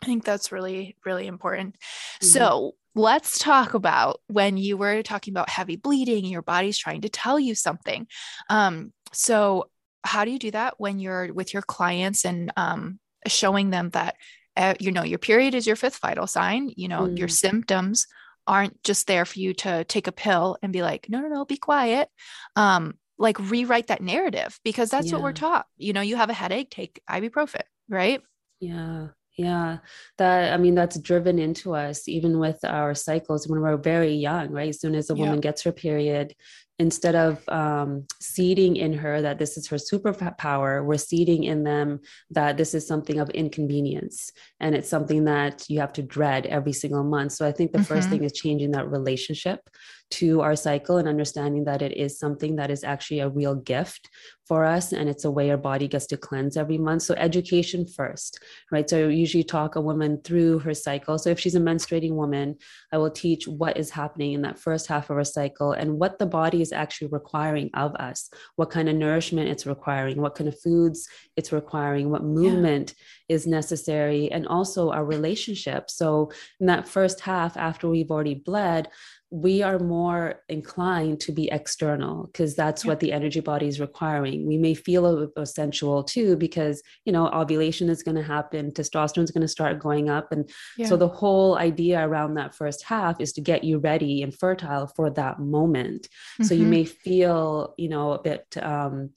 i 0.02 0.07
think 0.07 0.25
that's 0.25 0.52
really 0.52 0.97
really 1.04 1.26
important 1.26 1.75
mm-hmm. 1.75 2.26
so 2.26 2.75
let's 2.95 3.38
talk 3.38 3.75
about 3.75 4.21
when 4.26 4.57
you 4.57 4.76
were 4.76 5.02
talking 5.02 5.33
about 5.33 5.49
heavy 5.49 5.76
bleeding 5.76 6.25
your 6.25 6.42
body's 6.42 6.78
trying 6.78 7.00
to 7.02 7.09
tell 7.09 7.38
you 7.38 7.54
something 7.54 8.07
um, 8.49 8.92
so 9.12 9.69
how 10.02 10.25
do 10.25 10.30
you 10.30 10.38
do 10.38 10.50
that 10.50 10.75
when 10.78 10.99
you're 10.99 11.33
with 11.33 11.52
your 11.52 11.62
clients 11.62 12.25
and 12.25 12.52
um, 12.57 12.99
showing 13.26 13.71
them 13.71 13.90
that 13.90 14.16
uh, 14.57 14.75
you 14.80 14.90
know 14.90 15.02
your 15.02 15.19
period 15.19 15.54
is 15.54 15.66
your 15.66 15.76
fifth 15.76 15.99
vital 15.99 16.26
sign 16.26 16.71
you 16.76 16.88
know 16.88 17.02
mm. 17.02 17.19
your 17.19 17.28
symptoms 17.28 18.07
aren't 18.47 18.83
just 18.83 19.07
there 19.07 19.25
for 19.25 19.38
you 19.38 19.54
to 19.54 19.85
take 19.85 20.07
a 20.07 20.12
pill 20.12 20.57
and 20.62 20.73
be 20.73 20.83
like 20.83 21.07
no 21.09 21.21
no 21.21 21.28
no 21.28 21.45
be 21.45 21.57
quiet 21.57 22.09
um 22.57 22.95
like 23.19 23.38
rewrite 23.38 23.88
that 23.88 24.02
narrative 24.02 24.59
because 24.64 24.90
that's 24.90 25.09
yeah. 25.09 25.12
what 25.12 25.23
we're 25.23 25.33
taught 25.33 25.66
you 25.76 25.92
know 25.92 26.00
you 26.00 26.16
have 26.16 26.30
a 26.30 26.35
headache 26.35 26.71
take 26.71 27.00
ibuprofen 27.09 27.62
right 27.88 28.23
yeah 28.61 29.09
yeah 29.41 29.79
that 30.19 30.53
i 30.53 30.57
mean 30.57 30.75
that's 30.75 30.99
driven 30.99 31.39
into 31.39 31.75
us 31.75 32.09
even 32.09 32.39
with 32.39 32.63
our 32.65 32.95
cycles 32.95 33.49
when 33.49 33.61
we're 33.61 33.77
very 33.77 34.15
young 34.15 34.51
right 34.51 34.69
as 34.69 34.81
soon 34.81 34.95
as 34.95 35.11
a 35.11 35.15
woman 35.15 35.37
yeah. 35.37 35.41
gets 35.41 35.63
her 35.63 35.73
period 35.73 36.35
instead 36.81 37.15
of 37.15 37.47
um, 37.49 38.07
seeding 38.23 38.75
in 38.77 38.95
her 38.95 39.21
that 39.21 39.39
this 39.39 39.59
is 39.59 39.67
her 39.69 39.77
superpower, 39.77 40.83
we're 40.83 40.97
seeding 40.97 41.45
in 41.45 41.63
them 41.63 42.01
that 42.31 42.57
this 42.57 42.73
is 42.73 42.87
something 42.87 43.21
of 43.21 43.29
inconvenience 43.31 44.33
and 44.61 44.75
it's 44.75 44.89
something 44.89 45.27
that 45.27 45.67
you 45.69 45.79
have 45.79 45.93
to 45.93 46.03
dread 46.03 46.47
every 46.47 46.73
single 46.73 47.05
month. 47.05 47.33
So 47.33 47.47
I 47.47 47.53
think 47.53 47.73
the 47.73 47.81
mm-hmm. 47.81 47.95
first 47.95 48.09
thing 48.09 48.25
is 48.25 48.33
changing 48.33 48.71
that 48.71 48.89
relationship 48.89 49.61
to 50.11 50.40
our 50.40 50.57
cycle 50.57 50.99
and 50.99 51.09
understanding 51.09 51.64
that 51.64 51.83
it 51.83 51.97
is 51.97 52.19
something 52.19 52.57
that 52.57 52.71
is 52.71 52.85
actually 52.85 53.21
a 53.21 53.29
real 53.29 53.55
gift 53.55 54.09
for 54.47 54.64
us 54.64 54.93
and 54.93 55.09
it's 55.09 55.25
a 55.25 55.31
way 55.31 55.50
our 55.50 55.57
body 55.57 55.87
gets 55.87 56.07
to 56.07 56.17
cleanse 56.17 56.57
every 56.57 56.79
month. 56.79 57.02
So 57.02 57.14
education 57.14 57.87
first 57.87 58.40
right? 58.73 58.88
So 58.88 59.09
I 59.09 59.11
usually 59.11 59.45
talk 59.45 59.76
a 59.76 59.81
woman 59.81 60.21
through 60.23 60.61
her 60.61 60.75
cycle. 60.75 61.19
So 61.19 61.31
if 61.31 61.38
she's 61.38 61.55
a 61.55 61.61
menstruating 61.61 62.12
woman 62.12 62.57
i 62.93 62.99
will 62.99 63.11
teach 63.11 63.47
what 63.47 63.76
is 63.76 63.90
happening 63.90 64.33
in 64.33 64.43
that 64.43 64.59
first 64.59 64.87
half 64.87 65.11
of 65.11 65.17
her 65.17 65.25
cycle 65.25 65.73
and 65.73 65.99
what 65.99 66.19
the 66.19 66.26
body 66.26 66.62
is 66.62 66.73
actually 66.73 67.09
requiring 67.09 67.71
of 67.75 67.95
us 67.97 68.31
what 68.57 68.71
kind 68.71 68.88
of 68.88 68.97
nourishment 68.97 69.49
it's 69.49 69.67
requiring 69.67 70.21
what 70.21 70.35
kind 70.35 70.49
of 70.49 70.61
foods 70.61 71.09
it's 71.37 71.52
requiring 71.52 72.11
what 72.11 72.23
movement 72.23 72.95
yeah. 73.29 73.37
is 73.37 73.47
necessary 73.47 74.31
and 74.31 74.47
also 74.47 74.90
our 74.90 75.05
relationship. 75.05 75.90
So 75.90 76.31
in 76.61 76.67
that 76.67 76.88
first 76.88 77.21
half 77.21 77.57
after 77.57 77.88
we've 77.88 78.11
already 78.11 78.35
bled 78.35 78.88
we 79.31 79.63
are 79.63 79.79
more 79.79 80.43
inclined 80.49 81.21
to 81.21 81.31
be 81.31 81.49
external 81.51 82.27
because 82.27 82.57
that's 82.57 82.85
yeah. 82.85 82.89
what 82.89 83.01
the 83.01 83.13
energy 83.13 83.39
body 83.39 83.69
is 83.69 83.79
requiring. 83.79 84.45
We 84.45 84.59
may 84.59 84.75
feel 84.75 85.07
a, 85.07 85.29
a 85.41 85.47
sensual 85.47 86.03
too 86.03 86.37
because 86.37 86.83
you 87.05 87.13
know 87.13 87.29
ovulation 87.29 87.89
is 87.89 88.03
going 88.03 88.17
to 88.17 88.23
happen, 88.23 88.73
testosterone 88.73 89.23
is 89.23 89.31
going 89.31 89.43
to 89.43 89.49
start 89.49 89.79
going 89.79 90.11
up, 90.11 90.33
and 90.33 90.51
yeah. 90.77 90.89
so 90.89 90.97
the 90.97 91.09
whole 91.09 91.57
idea 91.59 92.07
around 92.07 92.35
that 92.35 92.55
first 92.55 92.85
half 92.85 93.21
is 93.21 93.33
to 93.35 93.41
get 93.41 93.63
you 93.63 93.79
ready 93.79 94.23
and 94.23 94.37
fertile 94.37 94.89
for 94.89 95.11
that 95.11 95.39
moment. 95.39 96.09
Mm-hmm. 96.09 96.45
So 96.45 96.55
you 96.55 96.63
mm-hmm. 96.63 96.71
may 96.71 96.85
feel 96.85 97.75
you 97.79 97.89
know 97.89 98.13
a 98.13 98.23
bit 98.23 98.57
um, 98.61 99.11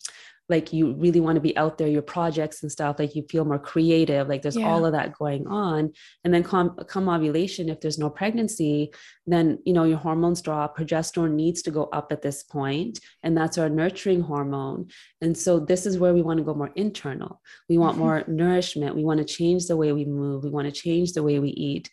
like 0.50 0.74
you 0.74 0.94
really 0.94 1.20
want 1.20 1.36
to 1.36 1.42
be 1.42 1.56
out 1.58 1.78
there 1.78 1.88
your 1.88 2.02
projects 2.02 2.62
and 2.62 2.72
stuff 2.72 2.98
like 3.00 3.16
you 3.16 3.24
feel 3.30 3.46
more 3.46 3.60
creative 3.60 4.28
like 4.28 4.42
there's 4.42 4.58
yeah. 4.58 4.68
all 4.68 4.86
of 4.86 4.92
that 4.92 5.14
going 5.18 5.48
on. 5.48 5.92
And 6.24 6.34
then 6.34 6.44
come, 6.44 6.76
come 6.88 7.10
ovulation 7.10 7.70
if 7.70 7.80
there's 7.82 8.00
no 8.00 8.10
pregnancy 8.10 8.94
then 9.26 9.60
you 9.66 9.74
know 9.74 9.86
your 9.86 9.98
hormones 9.98 10.42
drop 10.42 10.78
progesterone 10.78 11.34
needs 11.34 11.62
to 11.64 11.72
go 11.72 11.86
up 11.94 12.12
at 12.12 12.22
this 12.22 12.44
point 12.44 13.00
and 13.24 13.38
that's 13.38 13.58
our 13.58 13.70
nurturing 13.70 14.22
hormone. 14.22 14.88
And 15.22 15.38
so 15.38 15.60
this 15.60 15.86
is 15.86 15.98
where 15.98 16.14
we 16.14 16.22
want 16.22 16.38
to 16.40 16.44
go 16.44 16.54
more 16.54 16.72
internal. 16.76 17.42
We 17.70 17.78
want 17.78 17.94
mm-hmm. 17.94 18.04
more 18.04 18.24
nourishment. 18.28 18.96
We 18.96 19.06
want 19.06 19.20
to 19.20 19.26
change 19.26 19.68
the 19.68 19.78
way 19.78 19.92
we 19.92 20.06
move. 20.06 20.44
We 20.44 20.50
want 20.50 20.66
to 20.66 20.72
change 20.72 21.14
the 21.14 21.24
way 21.24 21.40
we 21.40 21.50
eat. 21.50 21.90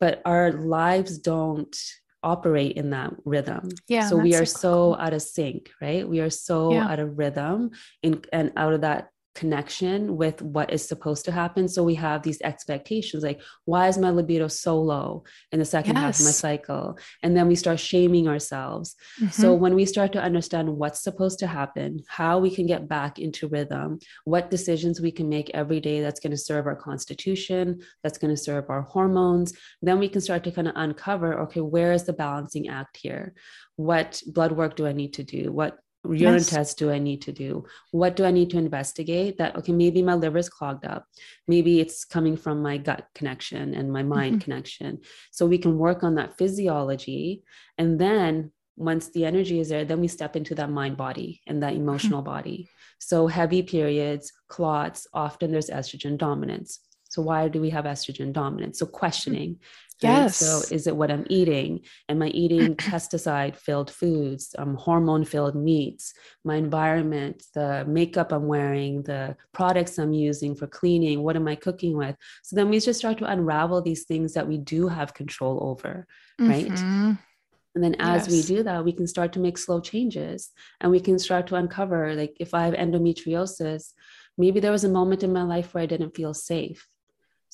But 0.00 0.20
our 0.24 0.52
lives 0.52 1.18
don't 1.18 1.74
operate 2.24 2.76
in 2.76 2.90
that 2.90 3.12
rhythm. 3.24 3.68
Yeah. 3.86 4.08
So 4.08 4.16
we 4.16 4.34
are 4.34 4.46
so, 4.46 4.72
cool. 4.72 4.96
out 4.98 5.12
of 5.12 5.22
sync, 5.22 5.70
right? 5.80 6.08
We 6.08 6.20
are 6.20 6.30
so 6.30 6.72
yeah. 6.72 6.88
out 6.88 6.98
of 6.98 7.18
rhythm 7.18 7.70
in, 8.02 8.24
and 8.32 8.52
out 8.56 8.72
of 8.72 8.80
that 8.80 9.10
connection 9.34 10.16
with 10.16 10.40
what 10.42 10.72
is 10.72 10.86
supposed 10.86 11.24
to 11.24 11.32
happen. 11.32 11.68
So 11.68 11.82
we 11.82 11.94
have 11.96 12.22
these 12.22 12.40
expectations 12.42 13.22
like, 13.22 13.40
why 13.64 13.88
is 13.88 13.98
my 13.98 14.10
libido 14.10 14.48
so 14.48 14.80
low 14.80 15.24
in 15.52 15.58
the 15.58 15.64
second 15.64 15.96
yes. 15.96 16.02
half 16.02 16.20
of 16.20 16.24
my 16.24 16.30
cycle? 16.30 16.98
And 17.22 17.36
then 17.36 17.48
we 17.48 17.56
start 17.56 17.80
shaming 17.80 18.28
ourselves. 18.28 18.94
Mm-hmm. 19.20 19.30
So 19.30 19.54
when 19.54 19.74
we 19.74 19.86
start 19.86 20.12
to 20.12 20.22
understand 20.22 20.68
what's 20.68 21.02
supposed 21.02 21.38
to 21.40 21.46
happen, 21.46 22.02
how 22.08 22.38
we 22.38 22.54
can 22.54 22.66
get 22.66 22.88
back 22.88 23.18
into 23.18 23.48
rhythm, 23.48 23.98
what 24.24 24.50
decisions 24.50 25.00
we 25.00 25.10
can 25.10 25.28
make 25.28 25.50
every 25.50 25.80
day 25.80 26.00
that's 26.00 26.20
going 26.20 26.30
to 26.30 26.36
serve 26.36 26.66
our 26.66 26.76
constitution, 26.76 27.80
that's 28.02 28.18
going 28.18 28.34
to 28.34 28.40
serve 28.40 28.70
our 28.70 28.82
hormones, 28.82 29.52
then 29.82 29.98
we 29.98 30.08
can 30.08 30.20
start 30.20 30.44
to 30.44 30.52
kind 30.52 30.68
of 30.68 30.74
uncover 30.76 31.40
okay, 31.40 31.60
where 31.60 31.92
is 31.92 32.04
the 32.04 32.12
balancing 32.12 32.68
act 32.68 32.96
here? 32.96 33.34
What 33.76 34.22
blood 34.26 34.52
work 34.52 34.76
do 34.76 34.86
I 34.86 34.92
need 34.92 35.14
to 35.14 35.24
do? 35.24 35.50
What 35.50 35.78
urine 36.04 36.34
yes. 36.34 36.50
test 36.50 36.78
do 36.78 36.90
I 36.90 36.98
need 36.98 37.22
to 37.22 37.32
do? 37.32 37.64
What 37.90 38.16
do 38.16 38.24
I 38.24 38.30
need 38.30 38.50
to 38.50 38.58
investigate? 38.58 39.38
That, 39.38 39.56
okay, 39.56 39.72
maybe 39.72 40.02
my 40.02 40.14
liver 40.14 40.38
is 40.38 40.48
clogged 40.48 40.84
up. 40.84 41.06
Maybe 41.48 41.80
it's 41.80 42.04
coming 42.04 42.36
from 42.36 42.62
my 42.62 42.76
gut 42.76 43.06
connection 43.14 43.74
and 43.74 43.90
my 43.90 44.02
mind 44.02 44.36
mm-hmm. 44.36 44.44
connection. 44.44 45.00
So 45.30 45.46
we 45.46 45.58
can 45.58 45.78
work 45.78 46.02
on 46.02 46.16
that 46.16 46.36
physiology. 46.36 47.42
And 47.78 47.98
then 47.98 48.52
once 48.76 49.08
the 49.10 49.24
energy 49.24 49.60
is 49.60 49.68
there, 49.68 49.84
then 49.84 50.00
we 50.00 50.08
step 50.08 50.36
into 50.36 50.54
that 50.56 50.70
mind 50.70 50.96
body 50.96 51.40
and 51.46 51.62
that 51.62 51.72
mm-hmm. 51.72 51.82
emotional 51.82 52.20
mm-hmm. 52.20 52.32
body. 52.32 52.68
So 52.98 53.26
heavy 53.26 53.62
periods, 53.62 54.32
clots, 54.48 55.06
often 55.12 55.52
there's 55.52 55.70
estrogen 55.70 56.18
dominance. 56.18 56.80
So 57.08 57.22
why 57.22 57.48
do 57.48 57.60
we 57.60 57.70
have 57.70 57.84
estrogen 57.84 58.32
dominance? 58.32 58.80
So 58.80 58.86
questioning, 58.86 59.60
Yes. 60.04 60.42
Right? 60.42 60.48
So 60.48 60.74
is 60.74 60.86
it 60.86 60.96
what 60.96 61.10
I'm 61.10 61.26
eating? 61.28 61.80
Am 62.08 62.22
I 62.22 62.28
eating 62.28 62.76
pesticide 62.76 63.56
filled 63.56 63.90
foods, 63.90 64.54
um, 64.58 64.76
hormone 64.76 65.24
filled 65.24 65.56
meats, 65.56 66.14
my 66.44 66.56
environment, 66.56 67.42
the 67.54 67.84
makeup 67.86 68.32
I'm 68.32 68.46
wearing, 68.46 69.02
the 69.02 69.36
products 69.52 69.98
I'm 69.98 70.12
using 70.12 70.54
for 70.54 70.66
cleaning? 70.66 71.22
What 71.22 71.36
am 71.36 71.48
I 71.48 71.56
cooking 71.56 71.96
with? 71.96 72.16
So 72.42 72.56
then 72.56 72.68
we 72.68 72.80
just 72.80 72.98
start 72.98 73.18
to 73.18 73.30
unravel 73.30 73.82
these 73.82 74.04
things 74.04 74.34
that 74.34 74.46
we 74.46 74.58
do 74.58 74.88
have 74.88 75.14
control 75.14 75.58
over, 75.62 76.06
right? 76.38 76.66
Mm-hmm. 76.66 77.12
And 77.74 77.82
then 77.82 77.96
as 77.98 78.28
yes. 78.28 78.30
we 78.30 78.56
do 78.56 78.62
that, 78.62 78.84
we 78.84 78.92
can 78.92 79.06
start 79.06 79.32
to 79.32 79.40
make 79.40 79.58
slow 79.58 79.80
changes 79.80 80.52
and 80.80 80.92
we 80.92 81.00
can 81.00 81.18
start 81.18 81.48
to 81.48 81.56
uncover 81.56 82.14
like 82.14 82.36
if 82.38 82.54
I 82.54 82.66
have 82.66 82.74
endometriosis, 82.74 83.92
maybe 84.38 84.60
there 84.60 84.70
was 84.70 84.84
a 84.84 84.88
moment 84.88 85.24
in 85.24 85.32
my 85.32 85.42
life 85.42 85.74
where 85.74 85.82
I 85.82 85.86
didn't 85.86 86.14
feel 86.14 86.34
safe 86.34 86.88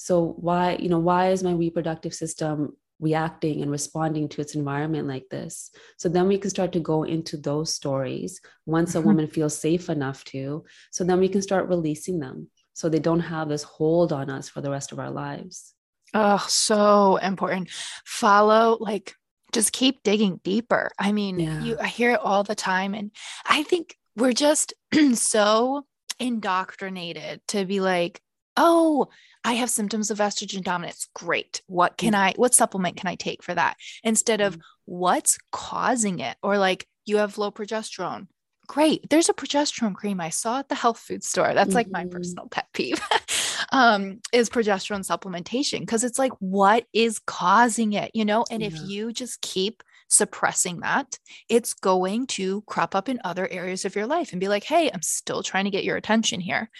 so 0.00 0.34
why 0.38 0.78
you 0.80 0.88
know 0.88 0.98
why 0.98 1.28
is 1.28 1.42
my 1.42 1.52
reproductive 1.52 2.14
system 2.14 2.74
reacting 3.00 3.60
and 3.60 3.70
responding 3.70 4.30
to 4.30 4.40
its 4.40 4.54
environment 4.54 5.06
like 5.06 5.28
this? 5.30 5.70
So 5.98 6.08
then 6.08 6.26
we 6.26 6.38
can 6.38 6.48
start 6.48 6.72
to 6.72 6.80
go 6.80 7.02
into 7.02 7.36
those 7.36 7.74
stories 7.74 8.40
once 8.64 8.94
a 8.94 8.98
mm-hmm. 8.98 9.08
woman 9.08 9.26
feels 9.26 9.54
safe 9.58 9.90
enough 9.90 10.24
to. 10.24 10.64
So 10.90 11.04
then 11.04 11.20
we 11.20 11.28
can 11.28 11.42
start 11.42 11.68
releasing 11.68 12.18
them 12.18 12.48
so 12.72 12.88
they 12.88 12.98
don't 12.98 13.20
have 13.20 13.50
this 13.50 13.62
hold 13.62 14.10
on 14.10 14.30
us 14.30 14.48
for 14.48 14.62
the 14.62 14.70
rest 14.70 14.90
of 14.90 14.98
our 14.98 15.10
lives. 15.10 15.74
Oh 16.14 16.46
so 16.48 17.16
important. 17.16 17.68
Follow 18.06 18.78
like 18.80 19.14
just 19.52 19.70
keep 19.74 20.02
digging 20.02 20.40
deeper. 20.42 20.92
I 20.98 21.12
mean 21.12 21.40
yeah. 21.40 21.62
you 21.62 21.76
i 21.78 21.88
hear 21.88 22.12
it 22.12 22.20
all 22.20 22.42
the 22.42 22.54
time 22.54 22.94
and 22.94 23.10
i 23.44 23.64
think 23.64 23.96
we're 24.16 24.32
just 24.32 24.72
so 25.12 25.84
indoctrinated 26.18 27.42
to 27.48 27.66
be 27.66 27.80
like 27.80 28.22
oh 28.56 29.08
I 29.44 29.54
have 29.54 29.70
symptoms 29.70 30.10
of 30.10 30.18
estrogen 30.18 30.62
dominance. 30.62 31.08
Great. 31.14 31.62
What 31.66 31.96
can 31.96 32.14
I, 32.14 32.34
what 32.36 32.54
supplement 32.54 32.96
can 32.96 33.08
I 33.08 33.14
take 33.14 33.42
for 33.42 33.54
that? 33.54 33.76
Instead 34.04 34.40
of 34.40 34.56
mm. 34.56 34.60
what's 34.84 35.38
causing 35.50 36.18
it? 36.20 36.36
Or 36.42 36.58
like 36.58 36.86
you 37.06 37.18
have 37.18 37.38
low 37.38 37.50
progesterone. 37.50 38.26
Great. 38.66 39.08
There's 39.10 39.28
a 39.28 39.34
progesterone 39.34 39.94
cream 39.94 40.20
I 40.20 40.28
saw 40.28 40.60
at 40.60 40.68
the 40.68 40.74
health 40.74 40.98
food 40.98 41.24
store. 41.24 41.54
That's 41.54 41.74
like 41.74 41.86
mm-hmm. 41.86 41.92
my 41.92 42.06
personal 42.06 42.46
pet 42.48 42.66
peeve. 42.72 43.00
um, 43.72 44.20
is 44.32 44.48
progesterone 44.48 45.06
supplementation 45.06 45.80
because 45.80 46.04
it's 46.04 46.18
like, 46.18 46.32
what 46.38 46.84
is 46.92 47.18
causing 47.18 47.94
it? 47.94 48.10
You 48.14 48.24
know, 48.24 48.44
and 48.50 48.62
yeah. 48.62 48.68
if 48.68 48.78
you 48.86 49.12
just 49.12 49.40
keep 49.40 49.82
suppressing 50.08 50.80
that, 50.80 51.18
it's 51.48 51.74
going 51.74 52.26
to 52.28 52.62
crop 52.62 52.94
up 52.94 53.08
in 53.08 53.20
other 53.24 53.48
areas 53.48 53.84
of 53.84 53.96
your 53.96 54.06
life 54.06 54.32
and 54.32 54.40
be 54.40 54.48
like, 54.48 54.64
hey, 54.64 54.90
I'm 54.92 55.02
still 55.02 55.42
trying 55.42 55.64
to 55.64 55.70
get 55.70 55.84
your 55.84 55.96
attention 55.96 56.40
here. 56.40 56.70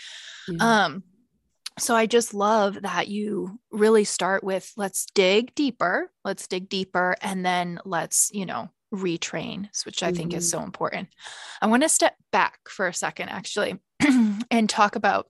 Yeah. 0.48 0.84
Um, 0.84 1.02
so 1.80 1.96
I 1.96 2.06
just 2.06 2.34
love 2.34 2.82
that 2.82 3.08
you 3.08 3.58
really 3.70 4.04
start 4.04 4.44
with 4.44 4.72
let's 4.76 5.06
dig 5.14 5.54
deeper, 5.54 6.10
let's 6.24 6.46
dig 6.46 6.68
deeper, 6.68 7.16
and 7.20 7.44
then 7.44 7.80
let's, 7.84 8.30
you 8.32 8.46
know, 8.46 8.70
retrain, 8.94 9.68
which 9.84 10.02
I 10.02 10.08
mm-hmm. 10.08 10.16
think 10.16 10.34
is 10.34 10.46
mm-hmm. 10.50 10.60
so 10.60 10.64
important. 10.64 11.08
I 11.60 11.66
want 11.66 11.82
to 11.82 11.88
step 11.88 12.16
back 12.32 12.58
for 12.68 12.86
a 12.86 12.94
second, 12.94 13.28
actually, 13.28 13.78
and 14.50 14.68
talk 14.68 14.96
about 14.96 15.28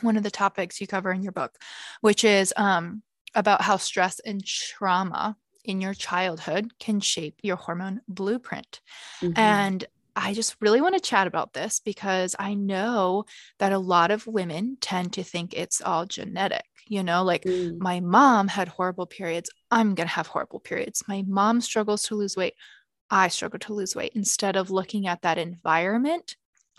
one 0.00 0.16
of 0.16 0.22
the 0.22 0.30
topics 0.30 0.80
you 0.80 0.86
cover 0.86 1.12
in 1.12 1.22
your 1.22 1.32
book, 1.32 1.56
which 2.00 2.24
is 2.24 2.52
um, 2.56 3.02
about 3.34 3.62
how 3.62 3.76
stress 3.76 4.20
and 4.20 4.44
trauma 4.44 5.36
in 5.64 5.80
your 5.80 5.94
childhood 5.94 6.70
can 6.78 7.00
shape 7.00 7.40
your 7.42 7.56
hormone 7.56 8.00
blueprint. 8.08 8.80
Mm-hmm. 9.20 9.38
And 9.38 9.84
I 10.16 10.32
just 10.32 10.56
really 10.60 10.80
want 10.80 10.94
to 10.94 11.00
chat 11.00 11.26
about 11.26 11.52
this 11.52 11.80
because 11.84 12.34
I 12.38 12.54
know 12.54 13.26
that 13.58 13.72
a 13.72 13.78
lot 13.78 14.10
of 14.10 14.26
women 14.26 14.78
tend 14.80 15.12
to 15.12 15.22
think 15.22 15.52
it's 15.52 15.82
all 15.82 16.06
genetic. 16.06 16.64
You 16.88 17.02
know, 17.02 17.22
like 17.22 17.42
mm. 17.42 17.78
my 17.78 18.00
mom 18.00 18.48
had 18.48 18.68
horrible 18.68 19.06
periods. 19.06 19.50
I'm 19.70 19.94
going 19.94 20.06
to 20.08 20.14
have 20.14 20.28
horrible 20.28 20.60
periods. 20.60 21.02
My 21.06 21.24
mom 21.26 21.60
struggles 21.60 22.04
to 22.04 22.14
lose 22.14 22.36
weight. 22.36 22.54
I 23.10 23.28
struggle 23.28 23.58
to 23.60 23.74
lose 23.74 23.94
weight 23.94 24.12
instead 24.14 24.56
of 24.56 24.70
looking 24.70 25.06
at 25.06 25.22
that 25.22 25.38
environment 25.38 26.36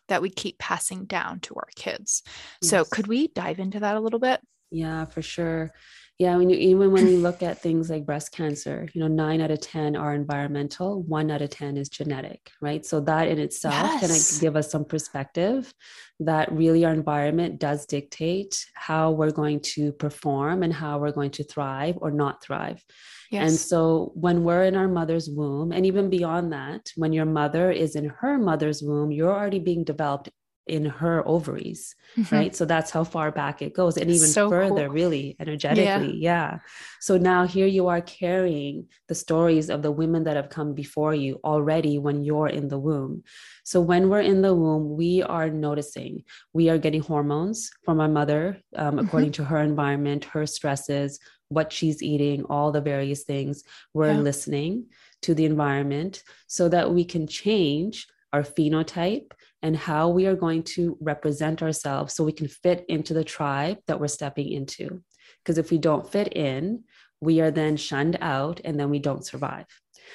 that 0.07 0.21
we 0.21 0.29
keep 0.29 0.57
passing 0.57 1.05
down 1.05 1.41
to 1.41 1.55
our 1.55 1.67
kids. 1.75 2.23
Yes. 2.61 2.71
So, 2.71 2.85
could 2.85 3.07
we 3.07 3.27
dive 3.27 3.59
into 3.59 3.81
that 3.81 3.95
a 3.95 3.99
little 3.99 4.19
bit? 4.19 4.41
Yeah, 4.71 5.05
for 5.05 5.21
sure. 5.21 5.71
Yeah, 6.19 6.35
when 6.35 6.49
you, 6.49 6.57
even 6.57 6.91
when 6.91 7.05
we 7.05 7.15
look 7.15 7.43
at 7.43 7.61
things 7.61 7.91
like 7.91 8.07
breast 8.07 8.31
cancer, 8.31 8.89
you 8.93 9.01
know, 9.01 9.07
nine 9.07 9.39
out 9.39 9.51
of 9.51 9.61
10 9.61 9.95
are 9.95 10.15
environmental, 10.15 11.03
one 11.03 11.29
out 11.29 11.43
of 11.43 11.51
10 11.51 11.77
is 11.77 11.89
genetic, 11.89 12.49
right? 12.59 12.83
So 12.83 12.99
that 13.01 13.27
in 13.27 13.37
itself 13.37 13.75
yes. 13.75 14.31
can 14.31 14.41
give 14.41 14.55
us 14.55 14.71
some 14.71 14.83
perspective 14.83 15.71
that 16.19 16.51
really 16.51 16.85
our 16.85 16.93
environment 16.93 17.59
does 17.59 17.85
dictate 17.85 18.65
how 18.73 19.11
we're 19.11 19.29
going 19.29 19.59
to 19.59 19.91
perform 19.91 20.63
and 20.63 20.73
how 20.73 20.97
we're 20.97 21.11
going 21.11 21.29
to 21.31 21.43
thrive 21.43 21.99
or 22.01 22.09
not 22.09 22.41
thrive. 22.41 22.83
Yes. 23.29 23.49
And 23.49 23.59
so 23.59 24.11
when 24.15 24.43
we're 24.43 24.63
in 24.63 24.75
our 24.75 24.87
mother's 24.87 25.29
womb, 25.29 25.71
and 25.71 25.85
even 25.85 26.09
beyond 26.09 26.51
that, 26.53 26.89
when 26.95 27.13
your 27.13 27.25
mother 27.25 27.71
is 27.71 27.95
in 27.95 28.09
her 28.09 28.39
mother's 28.39 28.81
womb, 28.81 29.11
you're 29.11 29.33
already 29.33 29.59
being 29.59 29.83
developed 29.83 30.29
in 30.67 30.85
her 30.85 31.27
ovaries, 31.27 31.95
mm-hmm. 32.17 32.35
right? 32.35 32.55
So 32.55 32.65
that's 32.65 32.91
how 32.91 33.03
far 33.03 33.31
back 33.31 33.61
it 33.61 33.73
goes, 33.73 33.97
and 33.97 34.09
even 34.09 34.27
so 34.27 34.49
further, 34.49 34.85
cool. 34.85 34.93
really 34.93 35.35
energetically. 35.39 36.17
Yeah. 36.17 36.51
yeah. 36.51 36.59
So 36.99 37.17
now 37.17 37.45
here 37.45 37.67
you 37.67 37.87
are 37.87 38.01
carrying 38.01 38.87
the 39.07 39.15
stories 39.15 39.69
of 39.69 39.81
the 39.81 39.91
women 39.91 40.23
that 40.25 40.35
have 40.35 40.49
come 40.49 40.73
before 40.73 41.13
you 41.13 41.39
already 41.43 41.97
when 41.97 42.23
you're 42.23 42.49
in 42.49 42.67
the 42.67 42.79
womb. 42.79 43.23
So 43.63 43.81
when 43.81 44.09
we're 44.09 44.21
in 44.21 44.41
the 44.41 44.55
womb, 44.55 44.95
we 44.95 45.23
are 45.23 45.49
noticing, 45.49 46.23
we 46.53 46.69
are 46.69 46.77
getting 46.77 47.01
hormones 47.01 47.69
from 47.83 47.99
our 47.99 48.07
mother, 48.07 48.61
um, 48.75 48.95
mm-hmm. 48.95 49.05
according 49.05 49.31
to 49.33 49.43
her 49.43 49.59
environment, 49.59 50.25
her 50.25 50.45
stresses, 50.45 51.19
what 51.49 51.71
she's 51.71 52.03
eating, 52.03 52.43
all 52.45 52.71
the 52.71 52.81
various 52.81 53.23
things. 53.23 53.63
We're 53.93 54.11
yeah. 54.11 54.19
listening 54.19 54.87
to 55.21 55.33
the 55.33 55.45
environment 55.45 56.23
so 56.47 56.69
that 56.69 56.93
we 56.93 57.05
can 57.05 57.27
change 57.27 58.07
our 58.37 58.43
phenotype 58.43 59.31
and 59.63 59.75
how 59.75 60.09
we 60.09 60.27
are 60.27 60.35
going 60.35 60.61
to 60.61 60.97
represent 61.01 61.61
ourselves 61.61 62.13
so 62.13 62.23
we 62.23 62.31
can 62.31 62.47
fit 62.47 62.85
into 62.87 63.13
the 63.13 63.23
tribe 63.23 63.79
that 63.87 63.99
we're 63.99 64.07
stepping 64.07 64.51
into. 64.51 65.01
Because 65.43 65.57
if 65.57 65.71
we 65.71 65.79
don't 65.79 66.09
fit 66.09 66.33
in, 66.33 66.83
we 67.19 67.41
are 67.41 67.51
then 67.51 67.75
shunned 67.75 68.17
out 68.21 68.61
and 68.63 68.79
then 68.79 68.89
we 68.89 68.99
don't 68.99 69.25
survive. 69.25 69.65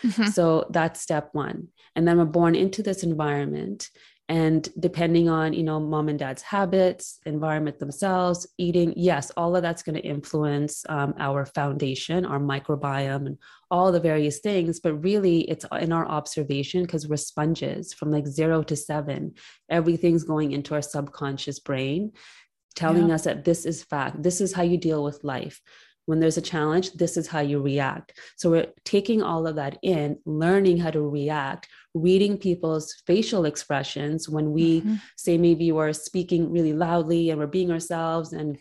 Mm-hmm. 0.05 0.27
So 0.27 0.67
that's 0.71 1.01
step 1.01 1.31
one. 1.33 1.69
And 1.97 2.07
then 2.07 2.19
we're 2.19 2.25
born 2.25 2.55
into 2.55 2.83
this 2.83 3.03
environment 3.03 3.91
and 4.33 4.69
depending 4.81 5.29
on 5.29 5.53
you 5.53 5.63
know 5.63 5.79
mom 5.79 6.09
and 6.09 6.19
dad's 6.19 6.43
habits 6.43 7.21
environment 7.27 7.79
themselves 7.79 8.47
eating 8.57 8.95
yes 8.97 9.31
all 9.37 9.55
of 9.55 9.63
that's 9.63 9.83
going 9.83 9.95
to 10.01 10.09
influence 10.17 10.85
um, 10.89 11.13
our 11.19 11.45
foundation 11.45 12.25
our 12.25 12.41
microbiome 12.41 13.27
and 13.27 13.39
all 13.73 13.91
the 13.91 13.99
various 13.99 14.41
things. 14.41 14.79
But 14.81 15.03
really 15.03 15.41
it's 15.51 15.65
in 15.81 15.93
our 15.93 16.07
observation 16.07 16.83
because 16.83 17.09
we're 17.09 17.17
sponges. 17.17 17.95
From 17.95 18.11
like 18.11 18.27
zero 18.27 18.63
to 18.65 18.77
seven 18.77 19.33
everything's 19.71 20.25
going 20.25 20.53
into 20.53 20.75
our 20.75 20.83
subconscious 20.83 21.59
brain 21.59 22.13
telling 22.75 23.09
yeah. 23.09 23.15
us 23.15 23.25
that 23.25 23.45
this 23.45 23.65
is 23.65 23.83
fact. 23.83 24.23
This 24.23 24.41
is 24.41 24.53
how 24.53 24.63
you 24.63 24.77
deal 24.77 25.03
with 25.03 25.25
life 25.25 25.61
when 26.07 26.21
there's 26.21 26.37
a 26.37 26.43
challenge, 26.43 26.93
this 26.93 27.17
is 27.17 27.29
how 27.29 27.41
you 27.41 27.61
react. 27.61 28.19
So 28.37 28.51
we're 28.51 28.73
taking 28.85 29.23
all 29.23 29.47
of 29.47 29.57
that 29.57 29.79
in, 29.83 30.19
learning 30.27 30.79
how 30.79 30.91
to 30.91 31.01
react, 31.01 31.69
reading 31.95 32.39
people's 32.39 32.95
facial 33.07 33.45
expressions 33.45 34.29
when 34.29 34.53
we 34.53 34.81
mm-hmm. 34.81 34.95
say 35.17 35.39
maybe 35.39 35.71
we're 35.73 35.93
speaking 35.93 36.51
really 36.51 36.73
loudly 36.73 37.31
and 37.31 37.39
we're 37.39 37.47
being 37.47 37.71
ourselves 37.71 38.33
and 38.33 38.59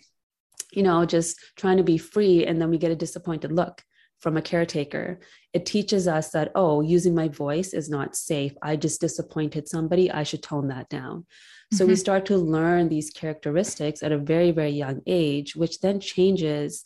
you 0.72 0.84
know 0.84 1.06
just 1.06 1.40
trying 1.56 1.78
to 1.78 1.84
be 1.84 1.98
free 1.98 2.46
and 2.46 2.62
then 2.62 2.70
we 2.70 2.78
get 2.78 2.92
a 2.92 2.96
disappointed 2.96 3.52
look 3.52 3.84
from 4.20 4.38
a 4.38 4.42
caretaker 4.42 5.20
it 5.54 5.66
teaches 5.66 6.08
us 6.08 6.30
that 6.30 6.52
oh 6.56 6.82
using 6.82 7.16
my 7.16 7.28
voice 7.28 7.74
is 7.74 7.90
not 7.90 8.16
safe 8.16 8.54
i 8.62 8.76
just 8.76 9.02
disappointed 9.02 9.68
somebody 9.68 10.12
i 10.12 10.24
should 10.24 10.44
tone 10.44 10.68
that 10.68 10.88
down 10.90 11.26
so 11.74 11.84
mm-hmm. 11.84 11.92
we 11.92 11.96
start 11.96 12.26
to 12.26 12.38
learn 12.38 12.88
these 12.88 13.10
characteristics 13.12 14.04
at 14.04 14.12
a 14.12 14.18
very 14.18 14.52
very 14.52 14.72
young 14.72 15.02
age 15.08 15.56
which 15.56 15.80
then 15.80 16.00
changes 16.00 16.84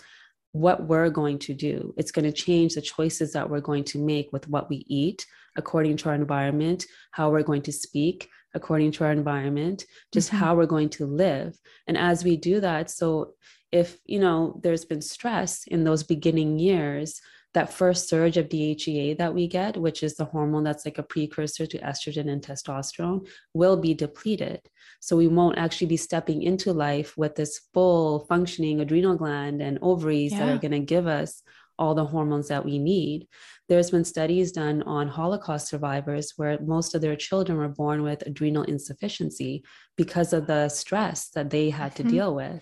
what 0.55 0.87
we're 0.87 1.09
going 1.09 1.37
to 1.37 1.53
do. 1.53 1.93
It's 1.97 2.11
going 2.11 2.23
to 2.23 2.31
change 2.31 2.75
the 2.75 2.81
choices 2.81 3.33
that 3.33 3.49
we're 3.49 3.59
going 3.59 3.83
to 3.85 3.99
make 3.99 4.31
with 4.31 4.47
what 4.47 4.69
we 4.69 4.85
eat 4.87 5.25
according 5.57 5.97
to 5.97 6.09
our 6.09 6.15
environment, 6.15 6.85
how 7.11 7.29
we're 7.29 7.43
going 7.43 7.61
to 7.63 7.73
speak 7.73 8.29
according 8.53 8.93
to 8.93 9.03
our 9.03 9.11
environment, 9.11 9.85
just 10.13 10.29
mm-hmm. 10.29 10.37
how 10.37 10.55
we're 10.55 10.65
going 10.65 10.87
to 10.87 11.05
live. 11.05 11.57
And 11.87 11.97
as 11.97 12.23
we 12.23 12.37
do 12.37 12.61
that, 12.61 12.89
so 12.89 13.33
if, 13.73 13.97
you 14.05 14.19
know, 14.19 14.57
there's 14.63 14.85
been 14.85 15.01
stress 15.01 15.67
in 15.67 15.83
those 15.83 16.03
beginning 16.03 16.57
years, 16.57 17.19
that 17.55 17.73
first 17.73 18.07
surge 18.07 18.37
of 18.37 18.49
DHEA 18.49 19.17
that 19.17 19.33
we 19.33 19.47
get, 19.47 19.75
which 19.75 20.03
is 20.03 20.15
the 20.15 20.25
hormone 20.25 20.63
that's 20.63 20.85
like 20.85 20.99
a 20.99 21.03
precursor 21.03 21.65
to 21.65 21.79
estrogen 21.79 22.29
and 22.29 22.41
testosterone, 22.41 23.27
will 23.53 23.77
be 23.77 23.93
depleted. 23.93 24.61
So 24.99 25.15
we 25.15 25.27
won't 25.27 25.57
actually 25.57 25.87
be 25.87 25.97
stepping 25.97 26.43
into 26.43 26.73
life 26.73 27.17
with 27.17 27.35
this 27.35 27.61
full 27.73 28.25
functioning 28.27 28.81
adrenal 28.81 29.15
gland 29.15 29.61
and 29.61 29.79
ovaries 29.81 30.31
yeah. 30.31 30.45
that 30.45 30.55
are 30.55 30.59
going 30.59 30.71
to 30.71 30.79
give 30.79 31.07
us 31.07 31.41
all 31.79 31.95
the 31.95 32.05
hormones 32.05 32.49
that 32.49 32.63
we 32.63 32.77
need. 32.77 33.27
There's 33.67 33.91
been 33.91 34.05
studies 34.05 34.51
done 34.51 34.83
on 34.83 35.07
Holocaust 35.07 35.67
survivors 35.67 36.33
where 36.35 36.59
most 36.61 36.93
of 36.93 37.01
their 37.01 37.15
children 37.15 37.57
were 37.57 37.69
born 37.69 38.03
with 38.03 38.23
adrenal 38.25 38.63
insufficiency 38.63 39.63
because 39.95 40.33
of 40.33 40.45
the 40.45 40.69
stress 40.69 41.29
that 41.29 41.49
they 41.49 41.69
had 41.69 41.95
to 41.95 42.03
mm-hmm. 42.03 42.11
deal 42.11 42.35
with. 42.35 42.61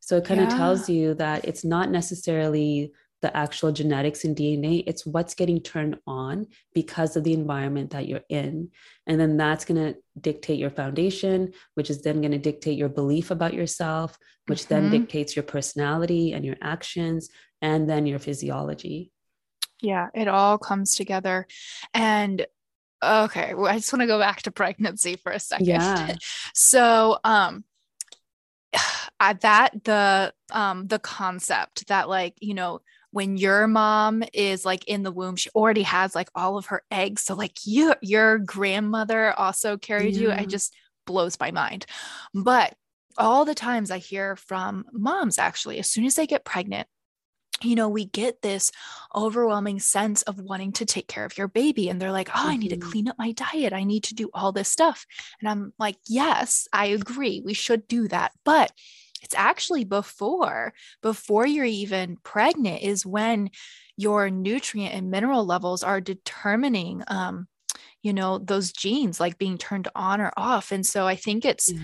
So 0.00 0.18
it 0.18 0.24
kind 0.24 0.40
yeah. 0.40 0.48
of 0.48 0.52
tells 0.52 0.88
you 0.88 1.14
that 1.14 1.44
it's 1.44 1.64
not 1.64 1.90
necessarily 1.90 2.92
the 3.22 3.34
actual 3.36 3.72
genetics 3.72 4.24
and 4.24 4.36
DNA. 4.36 4.84
It's 4.86 5.06
what's 5.06 5.34
getting 5.34 5.60
turned 5.60 5.98
on 6.06 6.46
because 6.74 7.16
of 7.16 7.24
the 7.24 7.32
environment 7.32 7.90
that 7.90 8.06
you're 8.06 8.24
in. 8.28 8.70
And 9.06 9.18
then 9.18 9.36
that's 9.36 9.64
going 9.64 9.92
to 9.92 9.98
dictate 10.20 10.58
your 10.58 10.70
foundation, 10.70 11.52
which 11.74 11.90
is 11.90 12.02
then 12.02 12.20
going 12.20 12.32
to 12.32 12.38
dictate 12.38 12.78
your 12.78 12.88
belief 12.88 13.30
about 13.30 13.54
yourself, 13.54 14.18
which 14.46 14.62
mm-hmm. 14.62 14.74
then 14.74 14.90
dictates 14.90 15.34
your 15.34 15.44
personality 15.44 16.32
and 16.32 16.44
your 16.44 16.56
actions, 16.60 17.30
and 17.62 17.88
then 17.88 18.06
your 18.06 18.18
physiology. 18.18 19.10
Yeah, 19.80 20.08
it 20.14 20.28
all 20.28 20.58
comes 20.58 20.94
together. 20.94 21.46
And 21.94 22.46
okay, 23.02 23.54
well, 23.54 23.66
I 23.66 23.76
just 23.76 23.92
want 23.92 24.00
to 24.02 24.06
go 24.06 24.18
back 24.18 24.42
to 24.42 24.50
pregnancy 24.50 25.16
for 25.16 25.32
a 25.32 25.40
second. 25.40 25.66
Yeah. 25.66 26.16
so, 26.54 27.18
um, 27.24 27.64
at 29.20 29.40
that 29.40 29.72
the 29.84 30.32
um 30.52 30.86
the 30.88 30.98
concept 30.98 31.88
that 31.88 32.08
like 32.08 32.34
you 32.40 32.52
know 32.52 32.80
when 33.16 33.38
your 33.38 33.66
mom 33.66 34.22
is 34.34 34.66
like 34.66 34.86
in 34.86 35.02
the 35.02 35.10
womb, 35.10 35.36
she 35.36 35.48
already 35.54 35.84
has 35.84 36.14
like 36.14 36.28
all 36.34 36.58
of 36.58 36.66
her 36.66 36.82
eggs. 36.90 37.22
So 37.22 37.34
like 37.34 37.64
you, 37.64 37.94
your 38.02 38.36
grandmother 38.36 39.32
also 39.32 39.78
carried 39.78 40.16
yeah. 40.16 40.20
you. 40.20 40.32
I 40.32 40.44
just 40.44 40.74
blows 41.06 41.40
my 41.40 41.50
mind. 41.50 41.86
But 42.34 42.74
all 43.16 43.46
the 43.46 43.54
times 43.54 43.90
I 43.90 43.96
hear 43.96 44.36
from 44.36 44.84
moms, 44.92 45.38
actually, 45.38 45.78
as 45.78 45.88
soon 45.88 46.04
as 46.04 46.14
they 46.16 46.26
get 46.26 46.44
pregnant, 46.44 46.88
you 47.62 47.74
know, 47.74 47.88
we 47.88 48.04
get 48.04 48.42
this 48.42 48.70
overwhelming 49.14 49.80
sense 49.80 50.20
of 50.20 50.38
wanting 50.38 50.72
to 50.72 50.84
take 50.84 51.08
care 51.08 51.24
of 51.24 51.38
your 51.38 51.48
baby. 51.48 51.88
And 51.88 51.98
they're 51.98 52.12
like, 52.12 52.28
oh, 52.28 52.48
I 52.50 52.58
need 52.58 52.68
to 52.68 52.76
mm-hmm. 52.76 52.90
clean 52.90 53.08
up 53.08 53.16
my 53.18 53.32
diet. 53.32 53.72
I 53.72 53.84
need 53.84 54.04
to 54.04 54.14
do 54.14 54.28
all 54.34 54.52
this 54.52 54.68
stuff. 54.68 55.06
And 55.40 55.48
I'm 55.48 55.72
like, 55.78 55.96
yes, 56.06 56.68
I 56.70 56.88
agree. 56.88 57.40
We 57.42 57.54
should 57.54 57.88
do 57.88 58.08
that. 58.08 58.32
But 58.44 58.72
it's 59.22 59.34
actually 59.34 59.84
before 59.84 60.72
before 61.02 61.46
you're 61.46 61.64
even 61.64 62.16
pregnant 62.22 62.82
is 62.82 63.06
when 63.06 63.50
your 63.96 64.30
nutrient 64.30 64.94
and 64.94 65.10
mineral 65.10 65.44
levels 65.44 65.82
are 65.82 66.00
determining 66.00 67.02
um 67.08 67.46
you 68.02 68.12
know 68.12 68.38
those 68.38 68.72
genes 68.72 69.20
like 69.20 69.38
being 69.38 69.58
turned 69.58 69.88
on 69.94 70.20
or 70.20 70.32
off 70.36 70.72
and 70.72 70.86
so 70.86 71.06
i 71.06 71.16
think 71.16 71.44
it's 71.44 71.72
yeah. 71.72 71.80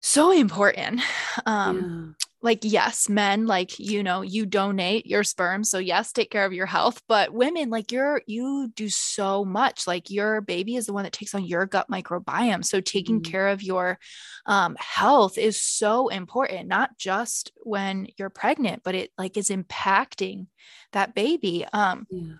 so 0.00 0.30
important 0.30 1.00
um 1.46 2.16
like 2.42 2.60
yes 2.62 3.08
men 3.08 3.46
like 3.46 3.78
you 3.78 4.02
know 4.02 4.20
you 4.20 4.44
donate 4.44 5.06
your 5.06 5.24
sperm 5.24 5.64
so 5.64 5.78
yes 5.78 6.12
take 6.12 6.30
care 6.30 6.44
of 6.44 6.52
your 6.52 6.66
health 6.66 7.00
but 7.08 7.32
women 7.32 7.70
like 7.70 7.90
you're 7.90 8.20
you 8.26 8.70
do 8.74 8.88
so 8.88 9.44
much 9.44 9.86
like 9.86 10.10
your 10.10 10.40
baby 10.40 10.76
is 10.76 10.86
the 10.86 10.92
one 10.92 11.04
that 11.04 11.12
takes 11.12 11.34
on 11.34 11.44
your 11.44 11.64
gut 11.66 11.88
microbiome 11.90 12.64
so 12.64 12.80
taking 12.80 13.20
mm-hmm. 13.20 13.30
care 13.30 13.48
of 13.48 13.62
your 13.62 13.98
um, 14.44 14.76
health 14.78 15.38
is 15.38 15.60
so 15.60 16.08
important 16.08 16.68
not 16.68 16.96
just 16.98 17.52
when 17.62 18.06
you're 18.18 18.30
pregnant 18.30 18.82
but 18.84 18.94
it 18.94 19.10
like 19.16 19.36
is 19.36 19.48
impacting 19.48 20.46
that 20.92 21.14
baby 21.14 21.64
um 21.72 22.06
yeah. 22.10 22.34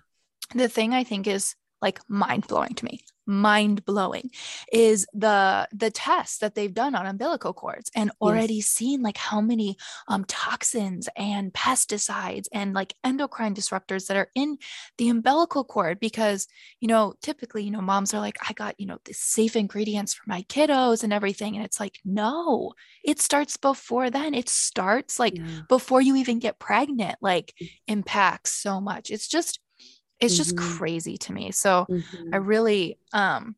the 0.53 0.69
thing 0.69 0.93
i 0.93 1.03
think 1.03 1.27
is 1.27 1.55
like 1.81 1.99
mind 2.09 2.47
blowing 2.47 2.73
to 2.73 2.85
me 2.85 3.01
mind 3.27 3.83
blowing 3.85 4.31
is 4.71 5.05
the 5.13 5.67
the 5.73 5.91
tests 5.91 6.39
that 6.39 6.55
they've 6.55 6.73
done 6.73 6.95
on 6.95 7.05
umbilical 7.05 7.53
cords 7.53 7.91
and 7.93 8.09
already 8.21 8.55
yes. 8.55 8.67
seen 8.67 9.01
like 9.01 9.17
how 9.17 9.41
many 9.41 9.75
um, 10.07 10.23
toxins 10.25 11.09
and 11.17 11.53
pesticides 11.53 12.45
and 12.53 12.73
like 12.73 12.95
endocrine 13.03 13.53
disruptors 13.53 14.07
that 14.07 14.15
are 14.15 14.29
in 14.33 14.57
the 14.97 15.09
umbilical 15.09 15.65
cord 15.65 15.99
because 15.99 16.47
you 16.79 16.87
know 16.87 17.13
typically 17.21 17.63
you 17.63 17.71
know 17.71 17.81
moms 17.81 18.13
are 18.13 18.21
like 18.21 18.37
I 18.47 18.53
got 18.53 18.79
you 18.79 18.87
know 18.87 18.97
the 19.03 19.13
safe 19.13 19.57
ingredients 19.57 20.13
for 20.13 20.23
my 20.25 20.43
kiddos 20.43 21.03
and 21.03 21.11
everything 21.11 21.57
and 21.57 21.65
it's 21.65 21.81
like 21.81 21.99
no 22.05 22.73
it 23.03 23.19
starts 23.19 23.57
before 23.57 24.09
then 24.09 24.33
it 24.33 24.47
starts 24.47 25.19
like 25.19 25.37
yeah. 25.37 25.43
before 25.67 25.99
you 25.99 26.15
even 26.15 26.39
get 26.39 26.59
pregnant 26.59 27.17
like 27.21 27.53
mm. 27.61 27.69
impacts 27.87 28.53
so 28.53 28.79
much 28.79 29.11
it's 29.11 29.27
just 29.27 29.59
it's 30.19 30.33
mm-hmm. 30.33 30.43
just 30.43 30.57
crazy 30.57 31.17
to 31.17 31.33
me 31.33 31.51
so 31.51 31.85
mm-hmm. 31.89 32.33
i 32.33 32.37
really 32.37 32.97
um 33.13 33.55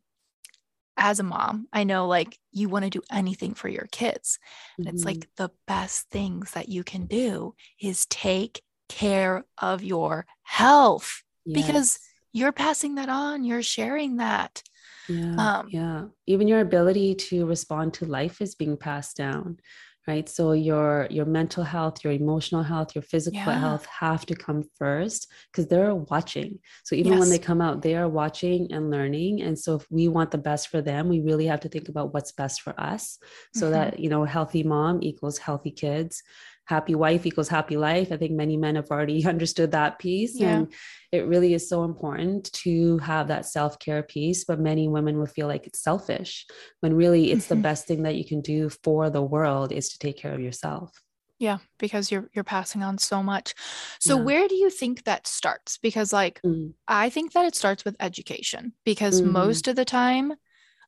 as 1.00 1.20
a 1.20 1.24
mom, 1.24 1.68
I 1.72 1.86
know 1.86 2.08
like 2.08 2.38
you 2.52 2.68
want 2.68 2.84
to 2.84 2.90
do 2.90 3.02
anything 3.12 3.54
for 3.54 3.70
your 3.70 3.88
kids. 3.92 4.38
And 4.78 4.86
mm-hmm. 4.86 4.96
it's 4.96 5.06
like 5.06 5.28
the 5.38 5.50
best 5.66 6.10
things 6.10 6.52
that 6.52 6.70
you 6.70 6.84
can 6.84 7.06
do 7.06 7.56
is 7.82 8.06
take 8.08 8.62
care 8.90 9.46
of 9.58 9.82
your 9.82 10.26
health 10.44 11.24
yes. 11.46 11.66
because 11.66 12.00
you're 12.34 12.52
passing 12.52 12.96
that 12.96 13.10
on, 13.10 13.44
you're 13.44 13.64
sharing 13.64 14.18
that. 14.18 14.62
Yeah. 15.08 15.36
Um, 15.38 15.68
yeah. 15.72 16.04
Even 16.28 16.48
your 16.48 16.60
ability 16.60 17.16
to 17.16 17.46
respond 17.46 17.94
to 17.96 18.06
life 18.06 18.42
is 18.42 18.54
being 18.54 18.78
passed 18.78 19.16
down 19.18 19.58
right 20.08 20.30
so 20.30 20.54
your 20.54 21.08
your 21.10 21.26
mental 21.26 21.64
health 21.64 22.04
your 22.04 22.14
emotional 22.14 22.64
health 22.64 22.96
your 22.96 23.02
physical 23.02 23.40
yeah. 23.40 23.60
health 23.60 23.86
have 23.86 24.26
to 24.26 24.36
come 24.36 24.64
first 24.78 25.32
because 25.52 25.68
they're 25.68 25.96
watching 25.96 26.58
so 26.84 26.96
even 26.96 27.14
yes. 27.14 27.20
when 27.20 27.30
they 27.30 27.40
come 27.40 27.62
out 27.62 27.82
they 27.82 27.96
are 27.96 28.08
watching 28.08 28.72
and 28.72 28.90
learning 28.90 29.42
and 29.42 29.58
so 29.58 29.76
if 29.76 29.86
we 29.90 30.08
want 30.08 30.32
the 30.32 30.38
best 30.38 30.70
for 30.70 30.82
them 30.82 31.10
we 31.10 31.20
really 31.22 31.46
have 31.46 31.60
to 31.60 31.70
think 31.70 31.90
about 31.90 32.14
what's 32.14 32.32
best 32.32 32.62
for 32.62 32.80
us 32.80 33.20
so 33.54 33.66
mm-hmm. 33.66 33.74
that 33.74 34.00
you 34.00 34.10
know 34.10 34.24
healthy 34.24 34.64
mom 34.64 35.00
equals 35.02 35.38
healthy 35.38 35.72
kids 35.72 36.24
happy 36.70 36.94
wife 36.94 37.26
equals 37.26 37.50
happy 37.50 37.78
life. 37.78 38.12
I 38.12 38.18
think 38.18 38.34
many 38.34 38.56
men 38.56 38.76
have 38.76 38.92
already 38.92 39.26
understood 39.34 39.72
that 39.72 39.98
piece. 39.98 40.40
Yeah. 40.40 40.50
And 40.50 40.74
it 41.12 41.26
really 41.26 41.56
is 41.56 41.68
so 41.68 41.84
important 41.84 42.54
to 42.54 43.00
have 43.00 43.28
that 43.30 43.48
self 43.48 43.80
care 43.80 44.04
piece. 44.04 44.46
But 44.46 44.60
many 44.60 44.88
women 44.88 45.18
will 45.18 45.26
feel 45.26 45.48
like 45.48 45.66
it's 45.66 45.82
selfish 45.84 46.46
when 46.82 46.94
really 46.94 47.32
it's 47.32 47.48
the 47.48 47.56
mm-hmm. 47.56 47.64
best 47.64 47.88
thing 47.88 48.04
that 48.04 48.16
you 48.16 48.24
can 48.24 48.42
do 48.42 48.70
for 48.70 49.10
the 49.10 49.22
world 49.22 49.72
is 49.72 49.90
to 49.90 50.00
take 50.00 50.18
care 50.18 50.34
of 50.34 50.42
yourself. 50.42 50.92
Yeah, 51.40 51.60
because 51.80 52.12
you're 52.12 52.30
you're 52.34 52.44
passing 52.44 52.84
on 52.84 52.98
so 53.00 53.24
much. 53.24 53.56
So 54.00 54.18
yeah. 54.18 54.24
where 54.24 54.48
do 54.48 54.56
you 54.56 54.70
think 54.70 55.06
that 55.06 55.26
starts? 55.26 55.80
Because 55.80 56.14
like 56.14 56.40
mm. 56.46 56.74
I 56.88 57.10
think 57.10 57.34
that 57.34 57.46
it 57.46 57.56
starts 57.56 57.84
with 57.84 57.96
education 58.00 58.74
because 58.86 59.22
mm-hmm. 59.22 59.32
most 59.32 59.68
of 59.68 59.76
the 59.76 59.86
time 59.86 60.34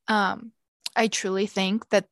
um 0.08 0.52
I 0.96 1.08
truly 1.08 1.48
think 1.48 1.89
that 1.89 2.06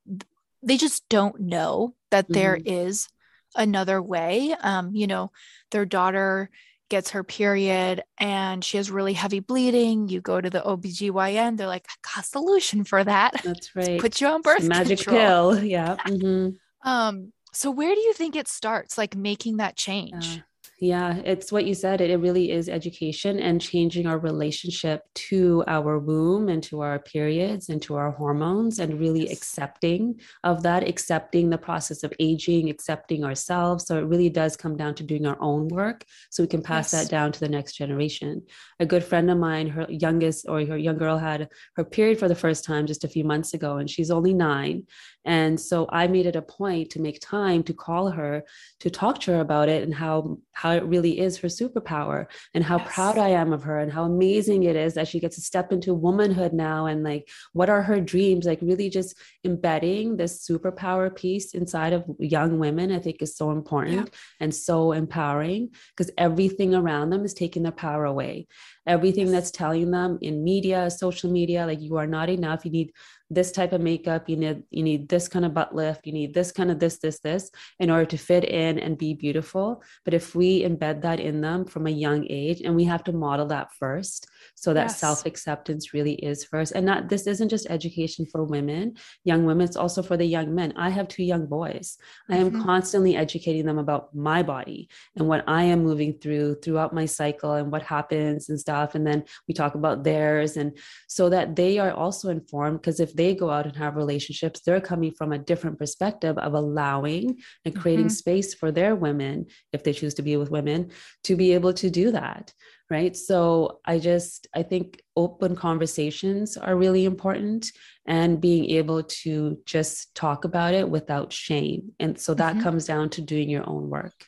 they 0.64 0.78
just 0.78 1.08
don't 1.10 1.40
know 1.40 1.96
that 2.12 2.26
mm-hmm. 2.26 2.34
there 2.34 2.60
is 2.66 3.10
another 3.56 4.02
way. 4.02 4.56
Um, 4.62 4.94
you 4.94 5.08
know, 5.08 5.32
their 5.72 5.86
daughter 5.86 6.50
gets 6.90 7.12
her 7.12 7.24
period 7.24 8.04
and 8.18 8.64
she 8.64 8.78
has 8.78 8.90
really 8.90 9.14
heavy 9.14 9.40
bleeding. 9.40 10.10
You 10.10 10.22
go 10.22 10.42
to 10.42 10.50
the 10.50 10.62
OBGYN, 10.62 11.58
they're 11.58 11.68
like, 11.68 11.88
I 11.88 12.16
got 12.16 12.26
a 12.26 12.28
solution 12.28 12.84
for 12.84 13.04
that. 13.04 13.40
That's 13.44 13.76
right. 13.76 14.00
Put 14.02 14.20
you 14.20 14.28
on 14.28 14.42
birth 14.42 14.64
magic 14.64 15.00
control. 15.00 15.56
pill. 15.56 15.64
Yeah. 15.70 15.98
Mm-hmm. 16.08 16.90
Um, 16.90 17.34
so 17.54 17.72
where 17.72 17.94
do 17.94 18.02
you 18.02 18.14
think 18.14 18.36
it 18.36 18.48
starts, 18.48 18.98
like 18.98 19.16
making 19.16 19.58
that 19.58 19.76
change? 19.76 20.42
Yeah, 20.82 21.18
it's 21.26 21.52
what 21.52 21.66
you 21.66 21.74
said. 21.74 22.00
It, 22.00 22.10
it 22.10 22.18
really 22.18 22.52
is 22.52 22.70
education 22.70 23.38
and 23.40 23.60
changing 23.60 24.08
our 24.08 24.18
relationship 24.18 25.02
to 25.14 25.64
our 25.68 26.00
womb 26.00 26.48
and 26.48 26.64
to 26.64 26.82
our 26.82 27.00
periods 27.00 27.68
and 27.68 27.82
to 27.82 27.96
our 27.96 28.12
hormones 28.12 28.80
and 28.80 28.98
really 29.00 29.28
yes. 29.28 29.38
accepting 29.38 30.20
of 30.46 30.64
that, 30.64 30.88
accepting 30.88 31.50
the 31.50 31.58
process 31.58 32.04
of 32.04 32.14
aging, 32.20 32.70
accepting 32.70 33.26
ourselves. 33.26 33.86
So 33.86 33.98
it 33.98 34.06
really 34.06 34.30
does 34.30 34.56
come 34.56 34.78
down 34.78 34.96
to 34.96 35.04
doing 35.04 35.26
our 35.26 35.38
own 35.42 35.68
work 35.68 36.06
so 36.30 36.44
we 36.44 36.48
can 36.48 36.62
pass 36.62 36.94
yes. 36.94 37.04
that 37.04 37.12
down 37.12 37.34
to 37.34 37.40
the 37.42 37.50
next 37.50 37.74
generation. 37.74 38.42
A 38.80 38.86
good 38.86 39.04
friend 39.04 39.30
of 39.30 39.38
mine, 39.38 39.68
her 39.68 39.86
youngest 39.90 40.46
or 40.48 40.64
her 40.66 40.78
young 40.78 40.98
girl 40.98 41.18
had 41.18 41.50
her 41.76 41.84
period 41.84 42.20
for 42.20 42.30
the 42.30 42.36
first 42.36 42.64
time 42.64 42.88
just 42.88 43.04
a 43.04 43.10
few 43.10 43.26
months 43.26 43.54
ago, 43.54 43.78
and 43.78 43.90
she's 43.90 44.12
only 44.12 44.34
nine. 44.34 44.84
And 45.26 45.60
so 45.60 45.88
I 45.90 46.08
made 46.08 46.26
it 46.26 46.38
a 46.38 46.42
point 46.42 46.92
to 46.92 47.02
make 47.02 47.20
time 47.20 47.64
to 47.64 47.74
call 47.74 48.10
her 48.10 48.44
to 48.80 48.90
talk 48.90 49.20
to 49.22 49.32
her 49.32 49.42
about 49.42 49.68
it 49.68 49.84
and 49.84 49.94
how 49.94 50.40
how 50.54 50.69
it 50.70 50.84
really 50.84 51.20
is 51.20 51.38
her 51.38 51.48
superpower 51.48 52.26
and 52.54 52.64
how 52.64 52.78
yes. 52.78 52.94
proud 52.94 53.18
I 53.18 53.30
am 53.30 53.54
of 53.54 53.64
her 53.64 53.80
and 53.80 53.92
how 53.92 54.04
amazing 54.04 54.64
it 54.64 54.76
is 54.76 54.94
that 54.94 55.08
she 55.08 55.20
gets 55.20 55.36
to 55.36 55.42
step 55.42 55.72
into 55.72 55.94
womanhood 55.94 56.54
now 56.54 56.86
and 56.86 57.04
like 57.04 57.28
what 57.54 57.70
are 57.70 57.82
her 57.82 58.00
dreams 58.00 58.46
like 58.46 58.60
really 58.62 58.90
just 58.90 59.16
embedding 59.44 60.18
this 60.18 60.48
superpower 60.48 61.14
piece 61.14 61.54
inside 61.54 61.94
of 61.94 62.04
young 62.20 62.60
women 62.60 62.92
I 62.92 63.00
think 63.00 63.22
is 63.22 63.36
so 63.36 63.52
important 63.52 64.10
yeah. 64.10 64.20
and 64.40 64.54
so 64.54 64.92
empowering 64.92 65.70
because 65.96 66.12
everything 66.18 66.74
around 66.74 67.10
them 67.10 67.26
is 67.26 67.34
taking 67.34 67.64
their 67.64 67.72
power 67.72 68.06
away 68.06 68.48
everything 68.88 69.32
that's 69.32 69.52
telling 69.52 69.92
them 69.92 70.18
in 70.22 70.44
media 70.44 70.90
social 70.90 71.32
media 71.32 71.66
like 71.66 71.82
you 71.82 71.98
are 71.98 72.08
not 72.08 72.30
enough 72.30 72.66
you 72.66 72.72
need 72.72 72.92
this 73.30 73.52
type 73.52 73.74
of 73.74 73.82
makeup 73.82 74.28
you 74.28 74.36
need 74.36 74.64
you 74.72 74.84
need 74.84 75.08
this 75.08 75.28
kind 75.28 75.46
of 75.46 75.54
butt 75.54 75.74
lift 75.76 76.08
you 76.08 76.14
need 76.14 76.34
this 76.34 76.52
kind 76.52 76.72
of 76.72 76.80
this 76.80 76.98
this 76.98 77.20
this 77.20 77.52
in 77.80 77.90
order 77.90 78.06
to 78.06 78.18
fit 78.18 78.44
in 78.44 78.80
and 78.80 78.98
be 78.98 79.14
beautiful. 79.14 79.84
But 80.06 80.14
if 80.14 80.36
we 80.36 80.64
embed 80.64 81.02
that 81.02 81.20
in 81.20 81.42
them 81.42 81.66
from 81.66 81.88
a 81.88 81.92
young 81.92 82.26
age 82.30 82.62
and 82.62 82.76
we 82.76 82.86
have 82.86 83.04
to 83.06 83.12
model 83.12 83.48
that 83.48 83.74
first 83.74 84.28
so 84.56 84.74
that 84.74 84.88
yes. 84.88 85.00
self 85.00 85.26
acceptance 85.26 85.94
really 85.94 86.14
is 86.14 86.44
first 86.44 86.72
and 86.74 86.86
not 86.86 87.10
this 87.10 87.28
isn't 87.28 87.50
just 87.50 87.70
education 87.70 88.26
for 88.26 88.44
women 88.44 88.96
young 89.24 89.46
women 89.46 89.66
it's 89.66 89.78
also 89.78 90.02
for 90.02 90.18
the 90.18 90.26
young 90.26 90.54
men 90.54 90.74
i 90.78 90.90
have 90.90 91.08
two 91.08 91.24
young 91.24 91.46
boys 91.46 91.98
mm-hmm. 91.98 92.34
i 92.34 92.38
am 92.38 92.52
mm-hmm. 92.52 92.64
constantly 92.64 93.16
educating 93.16 93.66
them 93.66 93.78
about 93.78 94.14
my 94.16 94.44
body 94.44 94.90
and 95.16 95.28
what 95.28 95.44
i 95.48 95.64
am 95.64 95.84
moving 95.84 96.14
through 96.20 96.56
throughout 96.56 96.94
my 96.94 97.06
cycle 97.06 97.54
and 97.54 97.72
what 97.72 97.84
happens 97.84 98.50
and 98.50 98.60
stuff 98.60 98.96
and 98.96 99.06
then 99.06 99.24
we 99.48 99.54
talk 99.54 99.76
about 99.76 100.04
theirs 100.04 100.58
and 100.58 100.78
so 101.08 101.30
that 101.30 101.56
they 101.56 101.80
are 101.80 101.92
also 101.92 102.30
informed 102.30 102.82
because 102.82 103.00
if 103.00 103.14
they 103.14 103.36
go 103.36 103.50
out 103.50 103.66
and 103.66 103.76
have 103.76 103.96
relationships, 103.96 104.62
they're 104.62 104.82
coming 104.82 105.12
from 105.12 105.32
a 105.32 105.38
different 105.38 105.78
perspective 105.78 106.38
of 106.38 106.54
allowing 106.54 107.38
and 107.66 107.80
creating 107.80 108.06
mm-hmm. 108.06 108.12
space 108.14 108.54
for 108.54 108.72
their 108.72 108.96
women, 108.96 109.48
if 109.74 109.84
they 109.84 109.94
choose 109.94 110.14
to 110.16 110.22
be 110.22 110.38
with 110.38 110.52
women, 110.52 110.92
to 111.24 111.36
be 111.36 111.54
able 111.54 111.74
to 111.74 111.90
do 111.90 112.12
that. 112.12 112.54
Right. 112.90 113.16
So 113.16 113.82
I 113.86 114.00
just, 114.00 114.48
I 114.56 114.64
think 114.64 115.02
open 115.16 115.56
conversations 115.56 116.58
are 116.58 116.76
really 116.76 117.06
important 117.06 117.72
and 118.08 118.42
being 118.42 118.66
able 118.72 119.04
to 119.04 119.60
just 119.66 120.16
talk 120.16 120.44
about 120.44 120.74
it 120.74 120.90
without 120.90 121.32
shame. 121.32 121.92
And 122.00 122.20
so 122.20 122.34
that 122.34 122.54
mm-hmm. 122.54 122.64
comes 122.64 122.88
down 122.88 123.10
to 123.12 123.22
doing 123.22 123.48
your 123.48 123.70
own 123.70 123.90
work. 123.90 124.26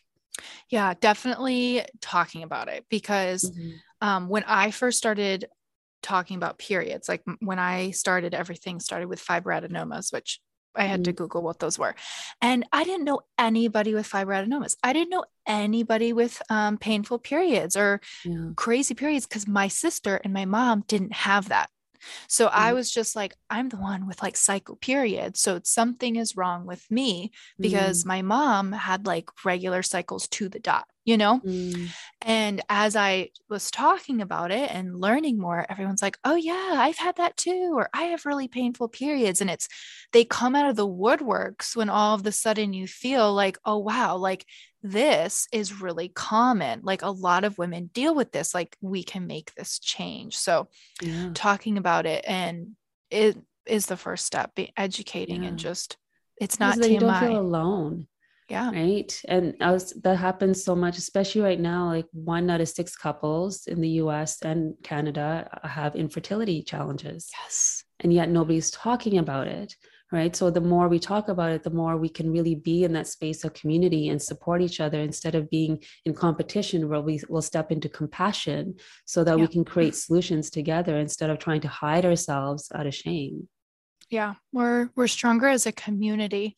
Yeah, 0.69 0.93
definitely 0.99 1.83
talking 2.01 2.43
about 2.43 2.67
it 2.67 2.85
because 2.87 3.49
mm-hmm. 3.49 4.07
um, 4.07 4.29
when 4.29 4.43
I 4.43 4.69
first 4.69 4.99
started 4.99 5.47
talking 6.01 6.37
about 6.37 6.57
periods. 6.57 7.07
Like 7.07 7.23
when 7.39 7.59
I 7.59 7.91
started, 7.91 8.33
everything 8.33 8.79
started 8.79 9.07
with 9.07 9.23
fibroadenomas, 9.23 10.11
which 10.11 10.39
I 10.75 10.83
had 10.83 11.03
to 11.05 11.13
Google 11.13 11.41
what 11.41 11.59
those 11.59 11.77
were. 11.77 11.95
And 12.41 12.65
I 12.71 12.83
didn't 12.83 13.05
know 13.05 13.21
anybody 13.37 13.93
with 13.93 14.09
fibroadenomas. 14.09 14.75
I 14.83 14.93
didn't 14.93 15.09
know 15.09 15.25
anybody 15.45 16.13
with 16.13 16.41
um, 16.49 16.77
painful 16.77 17.19
periods 17.19 17.75
or 17.75 18.01
yeah. 18.23 18.51
crazy 18.55 18.93
periods 18.93 19.27
because 19.27 19.47
my 19.47 19.67
sister 19.67 20.21
and 20.23 20.33
my 20.33 20.45
mom 20.45 20.83
didn't 20.87 21.13
have 21.13 21.49
that. 21.49 21.69
So 22.27 22.47
mm 22.47 22.51
I 22.53 22.73
was 22.73 22.91
just 22.91 23.15
like, 23.15 23.35
I'm 23.49 23.69
the 23.69 23.77
one 23.77 24.07
with 24.07 24.21
like 24.23 24.37
cycle 24.37 24.75
periods. 24.75 25.39
So 25.39 25.59
something 25.63 26.15
is 26.15 26.35
wrong 26.35 26.65
with 26.65 26.89
me 26.89 27.31
because 27.59 28.03
mm 28.03 28.07
my 28.07 28.21
mom 28.21 28.71
had 28.71 29.05
like 29.05 29.29
regular 29.45 29.83
cycles 29.83 30.27
to 30.29 30.49
the 30.49 30.59
dot 30.59 30.85
you 31.03 31.17
know? 31.17 31.39
Mm. 31.39 31.89
And 32.21 32.61
as 32.69 32.95
I 32.95 33.29
was 33.49 33.71
talking 33.71 34.21
about 34.21 34.51
it 34.51 34.69
and 34.71 34.99
learning 34.99 35.39
more, 35.39 35.65
everyone's 35.69 36.01
like, 36.01 36.17
oh, 36.23 36.35
yeah, 36.35 36.75
I've 36.75 36.97
had 36.97 37.17
that 37.17 37.37
too. 37.37 37.73
Or 37.75 37.89
I 37.93 38.03
have 38.03 38.25
really 38.25 38.47
painful 38.47 38.89
periods. 38.89 39.41
And 39.41 39.49
it's, 39.49 39.67
they 40.13 40.23
come 40.23 40.55
out 40.55 40.69
of 40.69 40.75
the 40.75 40.87
woodworks 40.87 41.75
when 41.75 41.89
all 41.89 42.15
of 42.15 42.25
a 42.25 42.31
sudden 42.31 42.73
you 42.73 42.87
feel 42.87 43.33
like, 43.33 43.57
oh, 43.65 43.79
wow, 43.79 44.17
like 44.17 44.45
this 44.83 45.47
is 45.51 45.81
really 45.81 46.09
common. 46.09 46.81
Like 46.83 47.01
a 47.01 47.09
lot 47.09 47.43
of 47.43 47.57
women 47.57 47.89
deal 47.93 48.13
with 48.13 48.31
this. 48.31 48.53
Like 48.53 48.77
we 48.81 49.03
can 49.03 49.25
make 49.25 49.53
this 49.55 49.79
change. 49.79 50.37
So 50.37 50.67
yeah. 51.01 51.31
talking 51.33 51.77
about 51.77 52.05
it 52.05 52.23
and 52.27 52.75
it 53.09 53.37
is 53.65 53.87
the 53.87 53.97
first 53.97 54.25
step, 54.25 54.53
be 54.55 54.71
educating 54.77 55.43
yeah. 55.43 55.49
and 55.49 55.57
just, 55.57 55.97
it's 56.39 56.59
not 56.59 56.77
TMI. 56.77 56.91
You 56.91 56.99
don't 56.99 57.19
feel 57.19 57.39
alone 57.39 58.07
yeah. 58.51 58.69
Right? 58.69 59.21
And 59.29 59.55
was, 59.61 59.93
that 60.03 60.17
happens 60.17 60.61
so 60.61 60.75
much 60.75 60.97
especially 60.97 61.41
right 61.41 61.59
now 61.59 61.87
like 61.87 62.05
one 62.11 62.49
out 62.49 62.59
of 62.59 62.67
six 62.67 62.97
couples 62.97 63.65
in 63.65 63.79
the 63.79 63.89
us 63.89 64.41
and 64.41 64.75
canada 64.83 65.47
uh, 65.63 65.67
have 65.67 65.95
infertility 65.95 66.61
challenges. 66.61 67.29
Yes. 67.41 67.85
And 68.01 68.13
yet 68.13 68.29
nobody's 68.29 68.69
talking 68.69 69.17
about 69.17 69.47
it 69.47 69.73
right? 70.13 70.35
So 70.35 70.49
the 70.49 70.59
more 70.59 70.89
we 70.89 70.99
talk 70.99 71.29
about 71.29 71.53
it 71.53 71.63
the 71.63 71.69
more 71.69 71.95
we 71.95 72.09
can 72.09 72.29
really 72.29 72.55
be 72.55 72.83
in 72.83 72.91
that 72.91 73.07
space 73.07 73.45
of 73.45 73.53
community 73.53 74.09
and 74.09 74.21
support 74.21 74.61
each 74.61 74.81
other 74.81 74.99
instead 74.99 75.33
of 75.35 75.49
being 75.49 75.81
in 76.03 76.13
competition 76.13 76.89
where 76.89 76.99
we 76.99 77.21
will 77.29 77.41
step 77.41 77.71
into 77.71 77.87
compassion 77.87 78.75
so 79.05 79.23
that 79.23 79.37
yeah. 79.37 79.45
we 79.45 79.47
can 79.47 79.63
create 79.63 79.95
solutions 79.95 80.49
together 80.49 80.97
instead 80.97 81.29
of 81.29 81.39
trying 81.39 81.61
to 81.61 81.69
hide 81.69 82.05
ourselves 82.05 82.69
out 82.75 82.85
of 82.85 82.93
shame. 82.93 83.47
Yeah. 84.09 84.33
We're 84.51 84.89
we're 84.97 85.07
stronger 85.07 85.47
as 85.47 85.65
a 85.65 85.71
community 85.71 86.57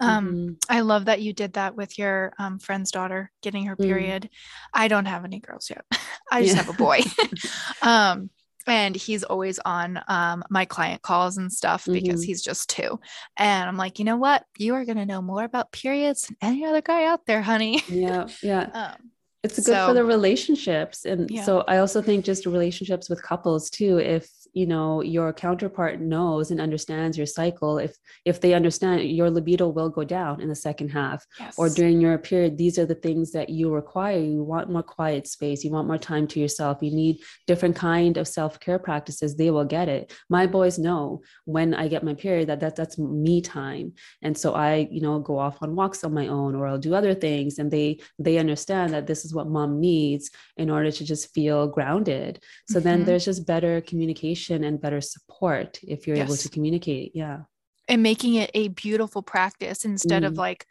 um, 0.00 0.26
mm-hmm. 0.28 0.52
I 0.68 0.80
love 0.80 1.04
that 1.06 1.20
you 1.22 1.32
did 1.32 1.54
that 1.54 1.76
with 1.76 1.98
your 1.98 2.32
um, 2.38 2.58
friend's 2.58 2.90
daughter 2.90 3.30
getting 3.42 3.66
her 3.66 3.76
mm. 3.76 3.84
period. 3.84 4.22
Mm. 4.24 4.28
I 4.74 4.88
don't 4.88 5.06
have 5.06 5.24
any 5.24 5.40
girls 5.40 5.70
yet. 5.70 5.84
I 6.32 6.42
just 6.42 6.56
yeah. 6.56 6.62
have 6.62 6.74
a 6.74 6.78
boy. 6.78 7.00
um, 7.82 8.30
and 8.66 8.94
he's 8.94 9.24
always 9.24 9.58
on 9.64 10.00
um, 10.08 10.44
my 10.50 10.64
client 10.64 11.02
calls 11.02 11.38
and 11.38 11.52
stuff 11.52 11.86
because 11.86 12.20
mm-hmm. 12.20 12.26
he's 12.26 12.42
just 12.42 12.68
two. 12.68 13.00
And 13.36 13.68
I'm 13.68 13.76
like, 13.76 13.98
you 13.98 14.04
know 14.04 14.16
what? 14.16 14.44
You 14.58 14.74
are 14.74 14.84
going 14.84 14.98
to 14.98 15.06
know 15.06 15.22
more 15.22 15.44
about 15.44 15.72
periods 15.72 16.26
than 16.26 16.36
any 16.42 16.64
other 16.66 16.82
guy 16.82 17.06
out 17.06 17.26
there, 17.26 17.42
honey. 17.42 17.82
Yeah. 17.88 18.28
Yeah. 18.42 18.68
Um, 18.72 19.10
it's 19.42 19.56
good 19.56 19.64
so, 19.64 19.88
for 19.88 19.94
the 19.94 20.04
relationships 20.04 21.06
and 21.06 21.30
yeah. 21.30 21.42
so 21.42 21.64
i 21.66 21.78
also 21.78 22.02
think 22.02 22.24
just 22.24 22.44
relationships 22.44 23.08
with 23.08 23.22
couples 23.22 23.70
too 23.70 23.98
if 23.98 24.30
you 24.52 24.66
know 24.66 25.00
your 25.02 25.32
counterpart 25.32 26.00
knows 26.00 26.50
and 26.50 26.60
understands 26.60 27.16
your 27.16 27.26
cycle 27.26 27.78
if 27.78 27.96
if 28.24 28.40
they 28.40 28.54
understand 28.54 29.02
your 29.02 29.30
libido 29.30 29.68
will 29.68 29.88
go 29.88 30.04
down 30.04 30.40
in 30.40 30.48
the 30.48 30.54
second 30.54 30.88
half 30.88 31.24
yes. 31.38 31.54
or 31.58 31.68
during 31.68 32.00
your 32.00 32.18
period. 32.18 32.58
These 32.58 32.78
are 32.78 32.86
the 32.86 32.94
things 32.94 33.32
that 33.32 33.48
you 33.48 33.72
require. 33.72 34.18
You 34.18 34.42
want 34.42 34.70
more 34.70 34.82
quiet 34.82 35.26
space. 35.26 35.64
You 35.64 35.70
want 35.70 35.88
more 35.88 35.98
time 35.98 36.26
to 36.28 36.40
yourself. 36.40 36.78
You 36.80 36.90
need 36.90 37.20
different 37.46 37.76
kind 37.76 38.16
of 38.16 38.28
self-care 38.28 38.78
practices. 38.78 39.36
They 39.36 39.50
will 39.50 39.64
get 39.64 39.88
it. 39.88 40.12
My 40.28 40.46
boys 40.46 40.78
know 40.78 41.22
when 41.44 41.74
i 41.74 41.88
get 41.88 42.04
my 42.04 42.14
period 42.14 42.48
that, 42.48 42.60
that 42.60 42.76
that's 42.76 42.98
me 42.98 43.40
time. 43.40 43.92
And 44.22 44.36
so 44.36 44.54
i 44.54 44.88
you 44.90 45.00
know 45.00 45.18
go 45.18 45.38
off 45.38 45.58
on 45.62 45.76
walks 45.76 46.04
on 46.04 46.12
my 46.14 46.28
own 46.28 46.54
or 46.54 46.66
i'll 46.66 46.78
do 46.78 46.94
other 46.94 47.14
things 47.14 47.58
and 47.58 47.70
they 47.70 48.00
they 48.18 48.38
understand 48.38 48.92
that 48.92 49.06
this 49.06 49.24
is 49.24 49.34
what 49.34 49.48
mom 49.48 49.80
needs 49.80 50.30
in 50.56 50.70
order 50.70 50.90
to 50.90 51.04
just 51.04 51.32
feel 51.34 51.66
grounded. 51.66 52.42
So 52.68 52.78
mm-hmm. 52.78 52.88
then 52.88 53.04
there's 53.04 53.24
just 53.24 53.46
better 53.46 53.80
communication 53.80 54.39
and 54.48 54.80
better 54.80 55.00
support 55.00 55.78
if 55.82 56.06
you're 56.06 56.16
yes. 56.16 56.26
able 56.26 56.36
to 56.36 56.48
communicate 56.48 57.12
yeah 57.14 57.40
and 57.88 58.02
making 58.02 58.34
it 58.34 58.50
a 58.54 58.68
beautiful 58.68 59.22
practice 59.22 59.84
instead 59.84 60.22
mm. 60.22 60.26
of 60.26 60.34
like 60.34 60.66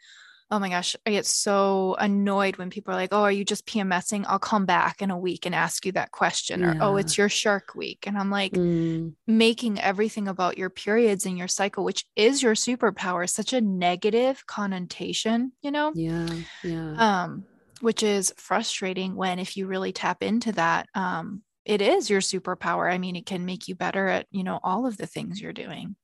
oh 0.50 0.58
my 0.58 0.68
gosh, 0.68 0.96
I 1.06 1.10
get 1.10 1.26
so 1.26 1.94
annoyed 1.98 2.56
when 2.56 2.70
people 2.70 2.92
are 2.92 2.96
like, 2.96 3.12
oh, 3.12 3.22
are 3.22 3.32
you 3.32 3.44
just 3.44 3.66
PMSing? 3.66 4.24
I'll 4.26 4.40
come 4.40 4.66
back 4.66 5.00
in 5.00 5.10
a 5.10 5.18
week 5.18 5.46
and 5.46 5.54
ask 5.54 5.86
you 5.86 5.92
that 5.92 6.10
question. 6.10 6.60
Yeah. 6.60 6.72
Or, 6.72 6.82
oh, 6.82 6.96
it's 6.96 7.16
your 7.16 7.28
shark 7.28 7.74
week. 7.76 8.06
And 8.06 8.18
I'm 8.18 8.30
like, 8.30 8.52
mm. 8.52 9.14
making 9.26 9.80
everything 9.80 10.26
about 10.26 10.58
your 10.58 10.70
periods 10.70 11.24
and 11.24 11.38
your 11.38 11.48
cycle, 11.48 11.84
which 11.84 12.04
is 12.16 12.42
your 12.42 12.54
superpower, 12.54 13.28
such 13.28 13.52
a 13.52 13.60
negative 13.60 14.44
connotation, 14.46 15.52
you 15.62 15.70
know? 15.70 15.92
Yeah. 15.94 16.28
Yeah. 16.64 16.94
Um, 17.22 17.44
which 17.80 18.02
is 18.02 18.34
frustrating 18.36 19.14
when 19.14 19.38
if 19.38 19.56
you 19.56 19.66
really 19.66 19.92
tap 19.92 20.22
into 20.22 20.52
that, 20.52 20.88
um, 20.94 21.42
it 21.64 21.80
is 21.80 22.10
your 22.10 22.20
superpower. 22.20 22.92
I 22.92 22.98
mean, 22.98 23.16
it 23.16 23.26
can 23.26 23.44
make 23.44 23.68
you 23.68 23.74
better 23.74 24.08
at, 24.08 24.26
you 24.30 24.44
know, 24.44 24.58
all 24.62 24.86
of 24.86 24.96
the 24.96 25.06
things 25.06 25.40
you're 25.40 25.52
doing. 25.52 25.96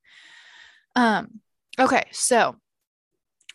Um, 0.95 1.41
okay, 1.79 2.03
so 2.11 2.55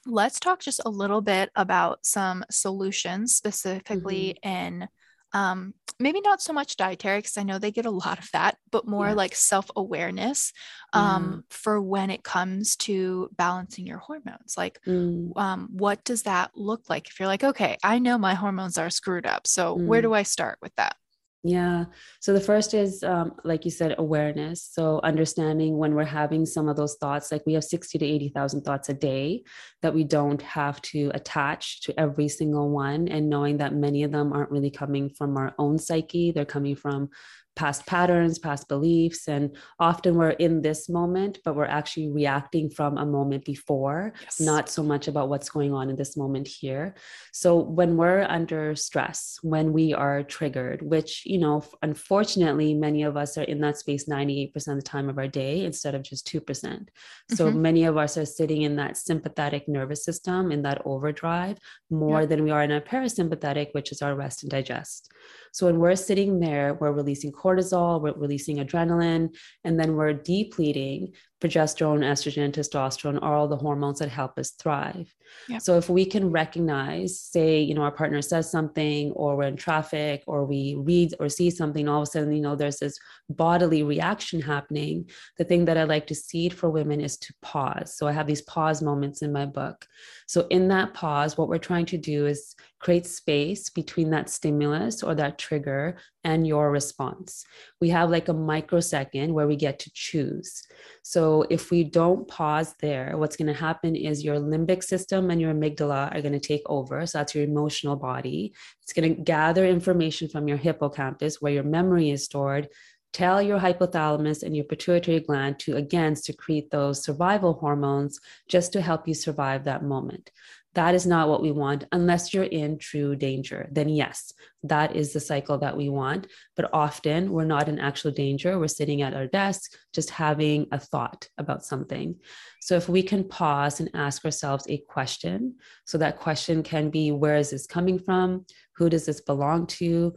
let's 0.06 0.40
talk 0.40 0.60
just 0.60 0.80
a 0.84 0.90
little 0.90 1.20
bit 1.20 1.50
about 1.54 2.04
some 2.04 2.44
solutions 2.50 3.34
specifically 3.34 4.38
mm-hmm. 4.44 4.82
in 4.82 4.88
um, 5.34 5.74
maybe 5.98 6.20
not 6.20 6.42
so 6.42 6.52
much 6.52 6.76
dietary 6.76 7.18
because 7.18 7.38
I 7.38 7.42
know 7.42 7.58
they 7.58 7.70
get 7.70 7.86
a 7.86 7.90
lot 7.90 8.18
of 8.18 8.28
that, 8.32 8.56
but 8.70 8.86
more 8.86 9.08
yeah. 9.08 9.14
like 9.14 9.34
self 9.34 9.70
awareness 9.76 10.52
um, 10.92 11.44
yeah. 11.50 11.56
for 11.56 11.80
when 11.80 12.10
it 12.10 12.22
comes 12.22 12.76
to 12.76 13.30
balancing 13.36 13.86
your 13.86 13.98
hormones. 13.98 14.54
Like, 14.56 14.78
mm. 14.86 15.34
um, 15.36 15.68
what 15.72 16.04
does 16.04 16.24
that 16.24 16.50
look 16.54 16.90
like? 16.90 17.08
If 17.08 17.18
you're 17.18 17.28
like, 17.28 17.44
okay, 17.44 17.78
I 17.82 17.98
know 17.98 18.18
my 18.18 18.34
hormones 18.34 18.76
are 18.76 18.90
screwed 18.90 19.26
up. 19.26 19.46
So, 19.46 19.76
mm. 19.76 19.86
where 19.86 20.02
do 20.02 20.12
I 20.12 20.22
start 20.22 20.58
with 20.60 20.74
that? 20.76 20.96
Yeah. 21.44 21.86
So 22.20 22.32
the 22.32 22.40
first 22.40 22.72
is, 22.72 23.02
um, 23.02 23.32
like 23.42 23.64
you 23.64 23.70
said, 23.72 23.96
awareness. 23.98 24.62
So 24.62 25.00
understanding 25.02 25.76
when 25.76 25.94
we're 25.94 26.04
having 26.04 26.46
some 26.46 26.68
of 26.68 26.76
those 26.76 26.94
thoughts, 27.00 27.32
like 27.32 27.42
we 27.46 27.54
have 27.54 27.64
60 27.64 27.98
to 27.98 28.06
80,000 28.06 28.62
thoughts 28.62 28.88
a 28.90 28.94
day, 28.94 29.42
that 29.80 29.92
we 29.92 30.04
don't 30.04 30.40
have 30.42 30.80
to 30.82 31.10
attach 31.14 31.80
to 31.82 31.98
every 31.98 32.28
single 32.28 32.70
one, 32.70 33.08
and 33.08 33.28
knowing 33.28 33.56
that 33.56 33.74
many 33.74 34.04
of 34.04 34.12
them 34.12 34.32
aren't 34.32 34.52
really 34.52 34.70
coming 34.70 35.10
from 35.10 35.36
our 35.36 35.52
own 35.58 35.78
psyche, 35.78 36.30
they're 36.30 36.44
coming 36.44 36.76
from 36.76 37.10
past 37.54 37.86
patterns, 37.86 38.38
past 38.38 38.68
beliefs. 38.68 39.28
And 39.28 39.56
often 39.78 40.14
we're 40.14 40.30
in 40.30 40.62
this 40.62 40.88
moment, 40.88 41.38
but 41.44 41.54
we're 41.54 41.64
actually 41.64 42.10
reacting 42.10 42.70
from 42.70 42.96
a 42.96 43.04
moment 43.04 43.44
before, 43.44 44.12
yes. 44.22 44.40
not 44.40 44.68
so 44.68 44.82
much 44.82 45.08
about 45.08 45.28
what's 45.28 45.50
going 45.50 45.72
on 45.74 45.90
in 45.90 45.96
this 45.96 46.16
moment 46.16 46.48
here. 46.48 46.94
So 47.32 47.58
when 47.58 47.96
we're 47.96 48.22
under 48.22 48.74
stress, 48.74 49.38
when 49.42 49.72
we 49.72 49.92
are 49.92 50.22
triggered, 50.22 50.82
which, 50.82 51.24
you 51.26 51.38
know, 51.38 51.62
unfortunately, 51.82 52.74
many 52.74 53.02
of 53.02 53.16
us 53.16 53.36
are 53.36 53.42
in 53.42 53.60
that 53.60 53.78
space 53.78 54.06
98% 54.06 54.54
of 54.68 54.76
the 54.76 54.82
time 54.82 55.08
of 55.08 55.18
our 55.18 55.28
day 55.28 55.64
instead 55.64 55.94
of 55.94 56.02
just 56.02 56.26
2%. 56.26 56.44
percent 56.46 56.90
So 57.30 57.48
mm-hmm. 57.48 57.62
many 57.62 57.84
of 57.84 57.96
us 57.96 58.16
are 58.16 58.26
sitting 58.26 58.62
in 58.62 58.76
that 58.76 58.96
sympathetic 58.96 59.68
nervous 59.68 60.04
system, 60.04 60.52
in 60.52 60.62
that 60.62 60.82
overdrive, 60.84 61.58
more 61.90 62.26
than 62.26 62.44
we 62.44 62.50
are 62.50 62.62
in 62.62 62.72
our 62.72 62.80
parasympathetic, 62.80 63.68
which 63.72 63.92
is 63.92 64.02
our 64.02 64.14
rest 64.14 64.42
and 64.42 64.50
digest. 64.50 65.12
So 65.52 65.66
when 65.66 65.78
we're 65.78 65.96
sitting 65.96 66.40
there, 66.40 66.74
we're 66.74 66.92
releasing 66.92 67.30
cortisol, 67.42 68.00
we're 68.00 68.12
releasing 68.12 68.58
adrenaline, 68.58 69.34
and 69.64 69.78
then 69.78 69.96
we're 69.96 70.12
depleting 70.12 71.12
progesterone, 71.42 72.04
estrogen, 72.04 72.52
testosterone 72.52 73.18
are 73.20 73.34
all 73.34 73.48
the 73.48 73.56
hormones 73.56 73.98
that 73.98 74.08
help 74.08 74.38
us 74.38 74.52
thrive. 74.52 75.12
Yeah. 75.48 75.58
So 75.58 75.76
if 75.76 75.88
we 75.88 76.04
can 76.04 76.30
recognize, 76.30 77.18
say, 77.18 77.60
you 77.60 77.74
know, 77.74 77.82
our 77.82 77.90
partner 77.90 78.22
says 78.22 78.50
something, 78.50 79.10
or 79.12 79.36
we're 79.36 79.48
in 79.48 79.56
traffic, 79.56 80.22
or 80.26 80.44
we 80.44 80.76
read 80.78 81.14
or 81.18 81.28
see 81.28 81.50
something, 81.50 81.88
all 81.88 82.02
of 82.02 82.08
a 82.08 82.10
sudden, 82.10 82.32
you 82.32 82.42
know, 82.42 82.54
there's 82.54 82.78
this 82.78 82.98
bodily 83.28 83.82
reaction 83.82 84.40
happening. 84.40 85.08
The 85.38 85.44
thing 85.44 85.64
that 85.64 85.78
I 85.78 85.84
like 85.84 86.06
to 86.08 86.14
seed 86.14 86.54
for 86.54 86.70
women 86.70 87.00
is 87.00 87.16
to 87.18 87.34
pause. 87.42 87.96
So 87.96 88.06
I 88.06 88.12
have 88.12 88.26
these 88.26 88.42
pause 88.42 88.82
moments 88.82 89.22
in 89.22 89.32
my 89.32 89.46
book. 89.46 89.86
So 90.26 90.46
in 90.50 90.68
that 90.68 90.94
pause, 90.94 91.36
what 91.36 91.48
we're 91.48 91.58
trying 91.58 91.86
to 91.86 91.98
do 91.98 92.26
is 92.26 92.54
create 92.78 93.06
space 93.06 93.70
between 93.70 94.10
that 94.10 94.28
stimulus 94.28 95.02
or 95.02 95.14
that 95.14 95.38
trigger 95.38 95.96
and 96.24 96.46
your 96.46 96.70
response. 96.70 97.44
We 97.80 97.88
have 97.90 98.10
like 98.10 98.28
a 98.28 98.34
microsecond 98.34 99.32
where 99.32 99.46
we 99.46 99.56
get 99.56 99.78
to 99.80 99.90
choose. 99.92 100.62
So 101.02 101.31
if 101.48 101.70
we 101.70 101.82
don't 101.82 102.28
pause 102.28 102.74
there, 102.80 103.14
what's 103.16 103.36
going 103.36 103.52
to 103.52 103.60
happen 103.68 103.96
is 103.96 104.22
your 104.22 104.36
limbic 104.36 104.84
system 104.84 105.30
and 105.30 105.40
your 105.40 105.54
amygdala 105.54 106.14
are 106.14 106.20
going 106.20 106.38
to 106.38 106.48
take 106.52 106.62
over. 106.66 107.06
So 107.06 107.18
that's 107.18 107.34
your 107.34 107.44
emotional 107.44 107.96
body. 107.96 108.54
It's 108.82 108.92
going 108.92 109.16
to 109.16 109.22
gather 109.22 109.64
information 109.66 110.28
from 110.28 110.46
your 110.46 110.58
hippocampus 110.58 111.40
where 111.40 111.52
your 111.52 111.64
memory 111.64 112.10
is 112.10 112.24
stored 112.24 112.68
tell 113.12 113.42
your 113.42 113.58
hypothalamus 113.58 114.42
and 114.42 114.56
your 114.56 114.64
pituitary 114.64 115.20
gland 115.20 115.58
to 115.58 115.76
again 115.76 116.16
secrete 116.16 116.70
those 116.70 117.04
survival 117.04 117.52
hormones 117.54 118.18
just 118.48 118.72
to 118.72 118.80
help 118.80 119.06
you 119.06 119.14
survive 119.14 119.64
that 119.64 119.84
moment 119.84 120.30
that 120.74 120.94
is 120.94 121.06
not 121.06 121.28
what 121.28 121.42
we 121.42 121.52
want 121.52 121.84
unless 121.92 122.32
you're 122.32 122.44
in 122.44 122.78
true 122.78 123.14
danger. 123.16 123.68
Then 123.70 123.88
yes 123.88 124.32
that 124.64 124.94
is 124.94 125.12
the 125.12 125.20
cycle 125.20 125.58
that 125.58 125.76
we 125.76 125.88
want. 125.88 126.28
But 126.56 126.70
often 126.72 127.32
we're 127.32 127.44
not 127.44 127.68
in 127.68 127.78
actual 127.78 128.10
danger. 128.10 128.58
We're 128.58 128.68
sitting 128.68 129.02
at 129.02 129.14
our 129.14 129.26
desk 129.26 129.72
just 129.92 130.10
having 130.10 130.66
a 130.72 130.78
thought 130.78 131.28
about 131.38 131.64
something. 131.64 132.16
So 132.60 132.76
if 132.76 132.88
we 132.88 133.02
can 133.02 133.24
pause 133.28 133.80
and 133.80 133.90
ask 133.94 134.24
ourselves 134.24 134.66
a 134.68 134.78
question 134.88 135.56
so 135.84 135.98
that 135.98 136.18
question 136.18 136.62
can 136.62 136.90
be 136.90 137.10
where 137.10 137.36
is 137.36 137.50
this 137.50 137.66
coming 137.66 137.98
from? 137.98 138.46
Who 138.76 138.88
does 138.88 139.06
this 139.06 139.20
belong 139.20 139.66
to? 139.78 140.14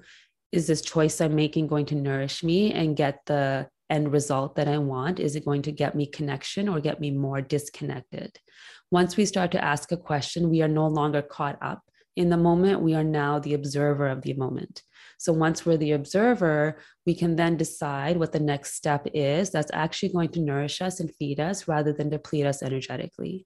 Is 0.52 0.68
this 0.68 0.82
choice 0.82 1.20
i'm 1.20 1.36
making 1.36 1.68
going 1.68 1.86
to 1.88 1.96
nourish 1.96 2.44
me 2.44 2.72
and 2.72 2.96
get 2.96 3.20
the 3.26 3.68
end 3.89 4.12
result 4.12 4.56
that 4.56 4.67
i 4.67 4.78
want 4.78 5.19
is 5.19 5.36
it 5.36 5.45
going 5.45 5.62
to 5.62 5.71
get 5.71 5.95
me 5.95 6.06
connection 6.06 6.67
or 6.67 6.80
get 6.80 7.00
me 7.00 7.12
more 7.12 7.41
disconnected 7.41 8.39
once 8.91 9.17
we 9.17 9.26
start 9.26 9.52
to 9.52 9.63
ask 9.63 9.91
a 9.91 9.98
question, 9.98 10.50
we 10.50 10.62
are 10.62 10.67
no 10.67 10.88
longer 10.88 11.21
caught 11.21 11.58
up 11.62 11.82
in 12.15 12.30
the 12.30 12.38
moment. 12.38 12.82
We 12.82 12.93
are 12.95 13.04
now 13.04 13.39
the 13.39 13.54
observer 13.54 14.08
of 14.08 14.21
the 14.21 14.34
moment. 14.34 14.84
So 15.17 15.34
once 15.34 15.65
we're 15.65 15.78
the 15.78 15.93
observer, 15.93 16.78
we 17.06 17.15
can 17.15 17.36
then 17.36 17.58
decide 17.58 18.17
what 18.17 18.32
the 18.32 18.39
next 18.39 18.76
step 18.76 19.08
is 19.13 19.50
that's 19.50 19.71
actually 19.74 20.10
going 20.10 20.30
to 20.30 20.41
nourish 20.41 20.82
us 20.82 21.00
and 21.00 21.13
feed 21.15 21.39
us 21.39 21.67
rather 21.67 21.93
than 21.93 22.10
deplete 22.10 22.45
us 22.45 22.62
energetically. 22.62 23.45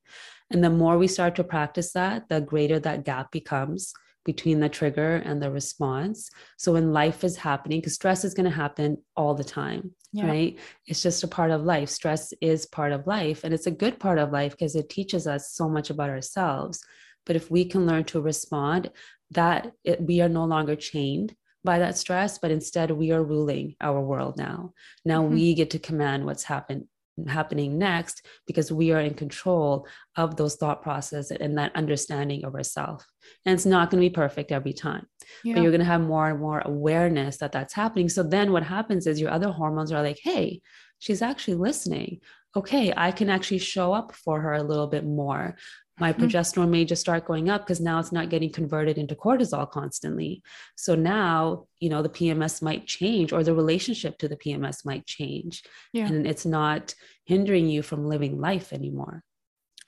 And 0.51 0.63
the 0.63 0.69
more 0.69 0.97
we 0.97 1.07
start 1.07 1.35
to 1.35 1.43
practice 1.43 1.93
that, 1.93 2.27
the 2.29 2.41
greater 2.41 2.79
that 2.79 3.05
gap 3.05 3.31
becomes 3.31 3.93
between 4.29 4.59
the 4.59 4.69
trigger 4.69 5.15
and 5.15 5.41
the 5.41 5.49
response. 5.49 6.29
So 6.55 6.73
when 6.73 6.93
life 6.93 7.23
is 7.23 7.35
happening, 7.35 7.79
because 7.79 7.95
stress 7.95 8.23
is 8.23 8.35
going 8.35 8.47
to 8.47 8.55
happen 8.55 8.99
all 9.15 9.33
the 9.33 9.43
time, 9.43 9.95
yeah. 10.13 10.27
right? 10.27 10.59
It's 10.85 11.01
just 11.01 11.23
a 11.23 11.27
part 11.27 11.49
of 11.49 11.63
life. 11.63 11.89
Stress 11.89 12.31
is 12.39 12.67
part 12.67 12.91
of 12.91 13.07
life, 13.07 13.43
and 13.43 13.55
it's 13.55 13.65
a 13.65 13.79
good 13.83 13.99
part 13.99 14.19
of 14.19 14.31
life 14.31 14.51
because 14.51 14.75
it 14.75 14.87
teaches 14.87 15.25
us 15.25 15.51
so 15.51 15.67
much 15.67 15.89
about 15.89 16.11
ourselves. 16.11 16.79
But 17.25 17.37
if 17.37 17.49
we 17.49 17.65
can 17.65 17.87
learn 17.87 18.03
to 18.05 18.21
respond, 18.21 18.91
that 19.31 19.71
it, 19.83 19.99
we 19.99 20.21
are 20.21 20.29
no 20.29 20.45
longer 20.45 20.75
chained 20.75 21.35
by 21.63 21.79
that 21.79 21.97
stress, 21.97 22.37
but 22.37 22.51
instead 22.51 22.91
we 22.91 23.09
are 23.11 23.23
ruling 23.23 23.75
our 23.81 23.99
world 23.99 24.37
now. 24.37 24.73
Now 25.05 25.23
mm-hmm. 25.23 25.33
we 25.33 25.55
get 25.55 25.71
to 25.71 25.79
command 25.79 26.23
what's 26.23 26.43
happened 26.43 26.85
happening 27.27 27.77
next 27.77 28.25
because 28.47 28.71
we 28.71 28.91
are 28.91 28.99
in 28.99 29.13
control 29.13 29.87
of 30.15 30.35
those 30.35 30.55
thought 30.55 30.81
process 30.81 31.31
and 31.31 31.57
that 31.57 31.75
understanding 31.75 32.45
of 32.45 32.55
ourselves 32.55 33.05
and 33.45 33.53
it's 33.53 33.65
not 33.65 33.89
going 33.89 34.01
to 34.01 34.09
be 34.09 34.13
perfect 34.13 34.51
every 34.51 34.73
time 34.73 35.05
yeah. 35.43 35.53
but 35.53 35.61
you're 35.61 35.71
going 35.71 35.79
to 35.79 35.85
have 35.85 36.01
more 36.01 36.29
and 36.29 36.39
more 36.39 36.61
awareness 36.65 37.37
that 37.37 37.51
that's 37.51 37.73
happening. 37.73 38.09
So 38.09 38.23
then 38.23 38.51
what 38.51 38.63
happens 38.63 39.07
is 39.07 39.19
your 39.19 39.31
other 39.31 39.51
hormones 39.51 39.91
are 39.91 40.03
like 40.03 40.19
hey 40.23 40.61
she's 40.99 41.21
actually 41.21 41.55
listening. 41.55 42.19
Okay 42.55 42.91
i 42.97 43.11
can 43.11 43.29
actually 43.29 43.59
show 43.59 43.93
up 43.93 44.15
for 44.15 44.41
her 44.41 44.53
a 44.53 44.63
little 44.63 44.87
bit 44.87 45.05
more 45.05 45.55
my 45.99 46.11
mm-hmm. 46.13 46.23
progesterone 46.23 46.69
may 46.69 46.85
just 46.85 47.01
start 47.01 47.25
going 47.25 47.49
up 47.49 47.61
because 47.61 47.81
now 47.81 47.99
it's 47.99 48.11
not 48.11 48.29
getting 48.29 48.51
converted 48.51 48.97
into 48.97 49.15
cortisol 49.15 49.69
constantly 49.69 50.41
so 50.75 50.95
now 50.95 51.65
you 51.79 51.89
know 51.89 52.01
the 52.01 52.09
pms 52.09 52.61
might 52.61 52.85
change 52.85 53.31
or 53.31 53.43
the 53.43 53.53
relationship 53.53 54.17
to 54.17 54.27
the 54.27 54.37
pms 54.37 54.85
might 54.85 55.05
change 55.05 55.63
yeah. 55.93 56.07
and 56.07 56.27
it's 56.27 56.45
not 56.45 56.93
hindering 57.25 57.67
you 57.67 57.81
from 57.81 58.07
living 58.07 58.39
life 58.39 58.73
anymore 58.73 59.23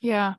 Yeah. 0.02 0.34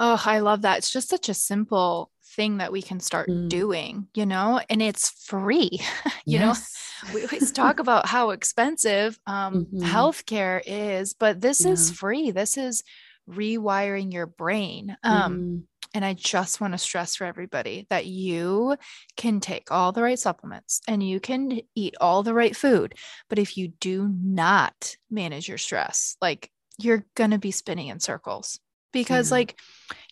Oh, 0.00 0.20
I 0.24 0.40
love 0.40 0.62
that. 0.62 0.78
It's 0.78 0.90
just 0.90 1.10
such 1.10 1.28
a 1.28 1.34
simple 1.34 2.10
thing 2.34 2.56
that 2.56 2.72
we 2.72 2.82
can 2.82 3.00
start 3.00 3.28
mm. 3.28 3.48
doing, 3.48 4.08
you 4.14 4.26
know, 4.26 4.60
and 4.68 4.82
it's 4.82 5.10
free. 5.24 5.70
you 6.24 6.38
yes. 6.38 6.74
know, 7.04 7.14
we 7.14 7.22
always 7.22 7.52
talk 7.52 7.78
about 7.78 8.06
how 8.06 8.30
expensive 8.30 9.18
um, 9.26 9.66
mm-hmm. 9.66 9.84
healthcare 9.84 10.60
is, 10.66 11.14
but 11.14 11.40
this 11.40 11.64
yeah. 11.64 11.72
is 11.72 11.90
free. 11.90 12.30
This 12.30 12.56
is 12.56 12.82
rewiring 13.28 14.12
your 14.12 14.26
brain. 14.26 14.96
Um, 15.02 15.38
mm. 15.38 15.62
And 15.94 16.04
I 16.04 16.14
just 16.14 16.60
want 16.60 16.72
to 16.72 16.78
stress 16.78 17.14
for 17.14 17.24
everybody 17.24 17.86
that 17.88 18.06
you 18.06 18.76
can 19.16 19.38
take 19.38 19.70
all 19.70 19.92
the 19.92 20.02
right 20.02 20.18
supplements 20.18 20.80
and 20.88 21.02
you 21.02 21.20
can 21.20 21.60
eat 21.76 21.94
all 22.00 22.24
the 22.24 22.34
right 22.34 22.56
food. 22.56 22.94
But 23.28 23.38
if 23.38 23.56
you 23.56 23.68
do 23.68 24.08
not 24.08 24.96
manage 25.08 25.48
your 25.48 25.58
stress, 25.58 26.16
like 26.20 26.50
you're 26.78 27.06
going 27.14 27.30
to 27.30 27.38
be 27.38 27.52
spinning 27.52 27.88
in 27.88 28.00
circles 28.00 28.58
because 28.94 29.30
yeah. 29.30 29.36
like 29.36 29.60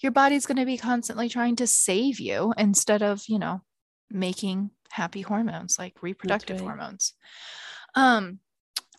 your 0.03 0.12
body's 0.12 0.44
going 0.46 0.59
to 0.59 0.66
be 0.66 0.77
constantly 0.77 1.29
trying 1.29 1.57
to 1.57 1.66
save 1.66 2.20
you 2.20 2.53
instead 2.59 3.03
of 3.03 3.22
you 3.29 3.38
know 3.38 3.62
making 4.11 4.70
happy 4.90 5.22
hormones 5.22 5.79
like 5.79 5.94
reproductive 6.03 6.61
right. 6.61 6.66
hormones 6.66 7.14
um 7.94 8.38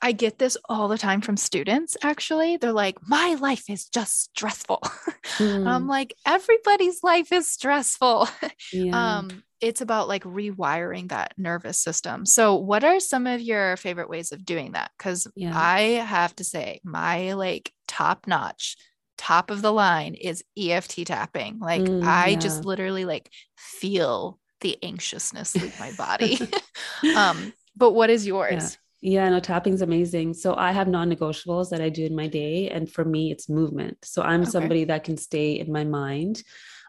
I 0.04 0.12
get 0.12 0.38
this 0.38 0.58
all 0.68 0.90
the 0.90 0.98
time 0.98 1.22
from 1.22 1.38
students 1.38 1.96
actually. 2.04 2.58
They're 2.58 2.74
like, 2.74 2.98
my 3.08 3.36
life 3.36 3.70
is 3.70 3.86
just 3.86 4.24
stressful. 4.24 4.82
Mm. 5.38 5.66
I'm 5.66 5.88
like, 5.88 6.14
everybody's 6.28 7.02
life 7.02 7.32
is 7.32 7.50
stressful. 7.50 8.28
Yeah. 8.72 9.18
Um, 9.18 9.44
it's 9.62 9.82
about 9.82 10.08
like 10.08 10.24
rewiring 10.24 11.10
that 11.10 11.34
nervous 11.38 11.80
system. 11.80 12.26
So, 12.26 12.56
what 12.56 12.84
are 12.84 13.00
some 13.00 13.26
of 13.26 13.42
your 13.42 13.78
favorite 13.78 14.10
ways 14.10 14.32
of 14.32 14.46
doing 14.46 14.74
that? 14.74 14.92
Because 14.98 15.28
yeah. 15.36 15.54
I 15.56 15.80
have 16.06 16.36
to 16.36 16.44
say, 16.44 16.82
my 16.84 17.34
like 17.34 17.72
top 17.88 18.28
notch 18.28 18.76
top 19.18 19.50
of 19.50 19.62
the 19.62 19.72
line 19.72 20.16
is 20.16 20.44
EFT 20.58 21.08
tapping. 21.08 21.60
Like 21.60 21.82
mm, 21.82 22.04
I 22.04 22.30
yeah. 22.30 22.40
just 22.40 22.66
literally 22.66 23.06
like 23.06 23.32
feel 23.58 24.40
the 24.62 24.78
anxiousness 24.84 25.56
leave 25.56 25.80
my 25.80 25.92
body. 25.94 26.40
um, 27.16 27.54
but 27.76 27.92
what 27.92 28.10
is 28.10 28.28
yours? 28.28 28.78
Yeah. 29.04 29.30
no, 29.30 29.40
tapping's 29.40 29.82
amazing. 29.82 30.34
So 30.34 30.56
I 30.56 30.72
have 30.72 30.88
non-negotiables 30.88 31.70
that 31.70 31.82
I 31.82 31.90
do 31.90 32.06
in 32.06 32.16
my 32.16 32.28
day. 32.28 32.70
And 32.70 32.92
for 32.92 33.04
me, 33.04 33.32
it's 33.32 33.50
movement. 33.50 33.98
So 34.04 34.22
I'm 34.22 34.42
okay. 34.42 34.52
somebody 34.52 34.84
that 34.86 35.04
can 35.04 35.18
stay 35.18 35.60
in 35.60 35.72
my 35.72 35.84
mind 35.84 36.44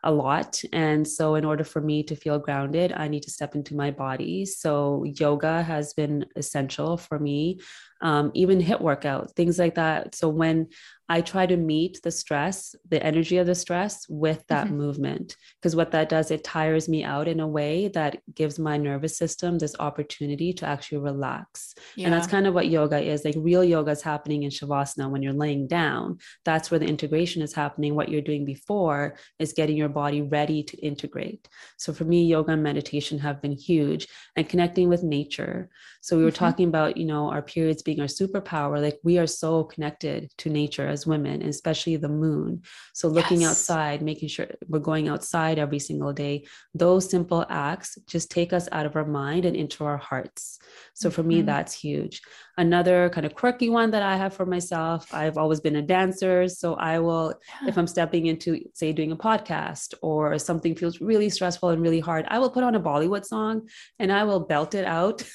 a 0.05 0.12
lot. 0.12 0.62
And 0.72 1.09
so, 1.09 1.35
in 1.35 1.46
order 1.46 1.64
for 1.64 1.81
me 1.81 2.03
to 2.03 2.14
feel 2.14 2.38
grounded, 2.38 2.92
I 2.92 3.09
need 3.09 3.22
to 3.22 3.31
step 3.31 3.55
into 3.55 3.74
my 3.74 3.90
body. 3.90 4.44
So, 4.44 5.03
yoga 5.05 5.62
has 5.62 5.94
been 5.94 6.27
essential 6.37 6.98
for 6.98 7.18
me 7.18 7.59
um, 8.05 8.31
even 8.35 8.61
HIIT 8.61 8.83
workout, 8.83 9.35
things 9.35 9.59
like 9.59 9.77
that. 9.77 10.14
So 10.14 10.29
when 10.29 10.68
I 11.09 11.21
try 11.21 11.45
to 11.45 11.57
meet 11.57 12.01
the 12.03 12.11
stress, 12.11 12.75
the 12.88 13.03
energy 13.03 13.37
of 13.37 13.47
the 13.47 13.55
stress 13.55 14.07
with 14.09 14.43
that 14.49 14.67
mm-hmm. 14.67 14.79
movement, 14.79 15.37
because 15.61 15.77
what 15.77 15.90
that 15.90 16.09
does, 16.09 16.31
it 16.31 16.45
tires 16.45 16.88
me 16.88 17.05
out 17.05 17.29
in 17.29 17.40
a 17.40 17.47
way 17.47 17.88
that 17.88 18.23
gives 18.35 18.59
my 18.59 18.79
nervous 18.79 19.19
system 19.19 19.59
this 19.59 19.77
opportunity 19.79 20.55
to 20.55 20.67
actually 20.67 20.99
relax. 20.99 21.75
Yeah. 21.95 22.07
And 22.07 22.14
that's 22.14 22.27
kind 22.27 22.47
of 22.47 22.55
what 22.55 22.69
yoga 22.69 22.99
is. 23.01 23.25
Like 23.25 23.35
real 23.37 23.62
yoga 23.62 23.90
is 23.90 24.01
happening 24.01 24.45
in 24.45 24.51
Shavasana 24.51 25.11
when 25.11 25.23
you're 25.23 25.35
laying 25.35 25.67
down. 25.67 26.19
That's 26.47 26.71
where 26.71 26.81
the 26.81 26.88
integration 26.88 27.43
is 27.43 27.53
happening. 27.53 27.95
What 27.95 28.09
you're 28.09 28.23
doing 28.23 28.47
before 28.47 29.17
is 29.38 29.53
getting 29.53 29.77
your 29.77 29.90
body 29.90 30.23
ready 30.23 30.62
to 30.62 30.77
integrate. 30.79 31.49
So 31.77 31.93
for 31.93 32.05
me, 32.05 32.25
yoga 32.25 32.53
and 32.53 32.62
meditation 32.62 33.19
have 33.19 33.43
been 33.43 33.53
huge 33.53 34.09
and 34.37 34.49
connecting 34.49 34.88
with 34.88 35.03
nature. 35.03 35.69
So 36.01 36.17
we 36.17 36.25
were 36.25 36.31
mm-hmm. 36.31 36.45
talking 36.45 36.69
about, 36.69 36.97
you 36.97 37.05
know, 37.05 37.31
our 37.31 37.43
periods 37.43 37.83
being 37.83 38.01
our 38.01 38.07
superpower. 38.07 38.81
Like 38.81 38.99
we 39.03 39.19
are 39.19 39.27
so 39.27 39.64
connected 39.64 40.31
to 40.38 40.49
nature 40.49 40.94
as 40.95 41.07
women, 41.07 41.43
especially 41.43 41.97
the 41.97 42.09
moon. 42.09 42.63
So 42.95 43.09
looking 43.09 43.43
yes. 43.43 43.51
outside, 43.51 44.01
making 44.01 44.29
sure 44.31 44.47
we're 44.69 44.79
going 44.91 45.09
outside 45.09 45.59
every 45.59 45.79
single 45.89 46.13
day. 46.13 46.47
Those 46.73 47.11
simple 47.11 47.45
acts 47.51 47.99
just 48.07 48.31
take 48.31 48.53
us 48.53 48.67
out 48.73 48.87
of 48.87 48.97
our 48.97 49.05
mind 49.05 49.45
and 49.45 49.57
into 49.57 49.85
our 49.85 49.99
hearts. 49.99 50.59
So 50.95 51.11
for 51.11 51.21
mm-hmm. 51.21 51.29
me, 51.29 51.43
that's 51.43 51.75
huge. 51.75 52.23
Another 52.57 53.11
kind 53.11 53.27
of 53.27 53.35
quirky 53.35 53.69
one 53.69 53.91
that 53.91 54.03
I 54.03 54.17
have 54.17 54.33
for 54.33 54.47
myself, 54.47 55.13
I've 55.13 55.37
always 55.37 55.61
been 55.61 55.77
a 55.77 55.83
dancer. 55.83 56.49
So 56.49 56.75
I 56.75 57.01
will, 57.01 57.35
yeah. 57.63 57.69
if 57.69 57.77
I'm 57.77 57.89
stepping 57.89 58.27
into, 58.27 58.61
say, 58.75 58.93
doing 58.93 59.13
a 59.13 59.17
podcast 59.17 59.95
or 60.03 60.39
something 60.39 60.75
feels 60.75 61.01
really 61.01 61.29
stressful 61.29 61.71
and 61.71 61.83
really 61.83 62.01
hard, 62.01 62.25
I 62.29 62.39
will 62.39 62.51
put 62.51 62.65
on 62.65 62.77
a 62.77 62.81
Bollywood 62.81 63.25
song 63.25 63.69
and 63.99 64.13
I 64.13 64.25
will 64.25 64.41
belt 64.41 64.75
it 64.75 64.87
out. 64.87 65.23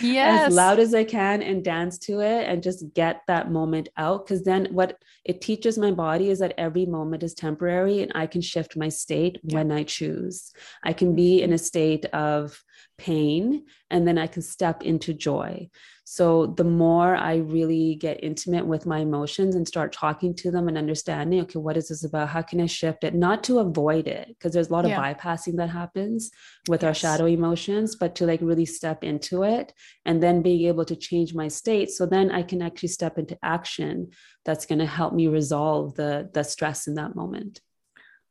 yes. 0.00 0.48
as 0.48 0.54
loud 0.54 0.78
as 0.78 0.94
I 0.94 1.04
can 1.04 1.42
and 1.42 1.64
dance 1.64 1.98
to 1.98 2.20
it 2.20 2.48
and 2.48 2.62
just 2.62 2.92
get 2.94 3.22
that 3.26 3.50
moment 3.50 3.88
out. 3.96 4.24
Because 4.24 4.42
then 4.42 4.68
what 4.70 4.98
it 5.24 5.40
teaches 5.40 5.78
my 5.78 5.90
body 5.90 6.30
is 6.30 6.38
that 6.40 6.54
every 6.58 6.86
moment 6.86 7.22
is 7.22 7.34
temporary 7.34 8.02
and 8.02 8.12
I 8.14 8.26
can 8.26 8.40
shift 8.40 8.76
my 8.76 8.88
state 8.88 9.38
yeah. 9.42 9.56
when 9.56 9.72
I 9.72 9.84
choose. 9.84 10.52
I 10.82 10.92
can 10.92 11.14
be 11.14 11.42
in 11.42 11.52
a 11.52 11.58
state 11.58 12.06
of 12.06 12.62
pain 12.98 13.64
and 13.90 14.06
then 14.06 14.18
I 14.18 14.26
can 14.26 14.42
step 14.42 14.82
into 14.82 15.12
joy. 15.12 15.68
So 16.04 16.46
the 16.46 16.64
more 16.64 17.14
I 17.14 17.36
really 17.36 17.94
get 17.94 18.24
intimate 18.24 18.66
with 18.66 18.86
my 18.86 18.98
emotions 18.98 19.54
and 19.54 19.66
start 19.66 19.92
talking 19.92 20.34
to 20.34 20.50
them 20.50 20.68
and 20.68 20.76
understanding, 20.76 21.40
okay, 21.42 21.58
what 21.58 21.76
is 21.76 21.88
this 21.88 22.04
about? 22.04 22.28
How 22.28 22.42
can 22.42 22.60
I 22.60 22.66
shift 22.66 23.04
it? 23.04 23.14
Not 23.14 23.44
to 23.44 23.60
avoid 23.60 24.08
it, 24.08 24.28
because 24.28 24.52
there's 24.52 24.68
a 24.68 24.72
lot 24.72 24.84
of 24.84 24.90
yeah. 24.90 25.14
bypassing 25.14 25.56
that 25.56 25.70
happens 25.70 26.30
with 26.68 26.82
yes. 26.82 26.88
our 26.88 26.94
shadow 26.94 27.26
emotions, 27.26 27.94
but 27.94 28.16
to 28.16 28.26
like 28.26 28.40
really 28.42 28.66
step 28.66 29.04
into 29.04 29.44
it 29.44 29.72
and 30.04 30.22
then 30.22 30.42
being 30.42 30.66
able 30.66 30.84
to 30.86 30.96
change 30.96 31.34
my 31.34 31.48
state. 31.48 31.90
So 31.90 32.04
then 32.04 32.32
I 32.32 32.42
can 32.42 32.62
actually 32.62 32.88
step 32.90 33.16
into 33.16 33.38
action 33.42 34.10
that's 34.44 34.66
going 34.66 34.80
to 34.80 34.86
help 34.86 35.14
me 35.14 35.28
resolve 35.28 35.94
the 35.94 36.28
the 36.32 36.42
stress 36.42 36.88
in 36.88 36.94
that 36.96 37.14
moment. 37.14 37.60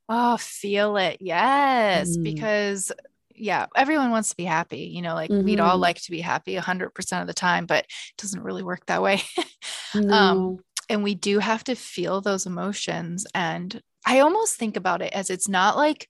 Oh, 0.10 0.36
feel 0.36 0.98
it. 0.98 1.18
Yes. 1.22 2.18
Mm. 2.18 2.24
Because 2.24 2.92
yeah, 3.36 3.68
everyone 3.76 4.12
wants 4.12 4.30
to 4.30 4.38
be 4.38 4.46
happy. 4.46 4.92
You 4.94 5.02
know, 5.02 5.14
like 5.14 5.30
mm-hmm. 5.30 5.46
we'd 5.46 5.60
all 5.60 5.74
mm-hmm. 5.74 5.82
like 5.82 6.02
to 6.02 6.12
be 6.12 6.22
happy 6.22 6.56
100% 6.56 7.22
of 7.22 7.28
the 7.28 7.34
time, 7.34 7.66
but 7.66 7.86
it 7.86 8.18
doesn't 8.18 8.44
really 8.44 8.64
work 8.64 8.86
that 8.88 9.02
way. 9.02 9.22
Um, 9.94 10.08
no. 10.08 10.14
um, 10.14 10.60
and 10.88 11.04
we 11.04 11.16
do 11.16 11.40
have 11.40 11.66
to 11.66 11.76
feel 11.76 12.22
those 12.22 12.46
emotions. 12.46 13.28
And 13.36 13.82
I 14.06 14.20
almost 14.20 14.56
think 14.56 14.78
about 14.78 15.02
it 15.02 15.12
as 15.12 15.30
it's 15.30 15.50
not 15.50 15.76
like 15.76 16.08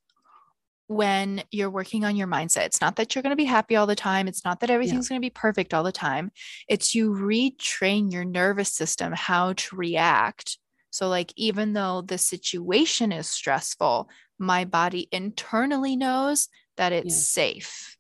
when 0.92 1.42
you're 1.52 1.70
working 1.70 2.04
on 2.04 2.16
your 2.16 2.28
mindset. 2.28 2.66
It's 2.66 2.82
not 2.82 2.98
that 2.98 3.16
you're 3.16 3.22
going 3.22 3.32
to 3.32 3.38
be 3.38 3.46
happy 3.46 3.76
all 3.76 3.88
the 3.88 3.96
time. 3.96 4.28
It's 4.28 4.44
not 4.44 4.60
that 4.60 4.70
everything's 4.70 5.06
yeah. 5.08 5.16
going 5.16 5.22
to 5.22 5.26
be 5.26 5.32
perfect 5.32 5.74
all 5.74 5.84
the 5.84 5.92
time. 5.92 6.32
It's 6.68 6.94
you 6.94 7.12
retrain 7.12 8.12
your 8.12 8.26
nervous 8.26 8.74
system 8.74 9.14
how 9.14 9.54
to 9.54 9.76
react. 9.76 10.58
So, 10.90 11.08
like, 11.08 11.32
even 11.38 11.72
though 11.72 12.02
the 12.02 12.18
situation 12.18 13.14
is 13.14 13.30
stressful, 13.30 14.10
my 14.38 14.66
body 14.66 15.08
internally 15.12 15.96
knows 15.96 16.50
that 16.78 16.94
it's 16.94 17.16
yes. 17.16 17.30
safe. 17.30 17.98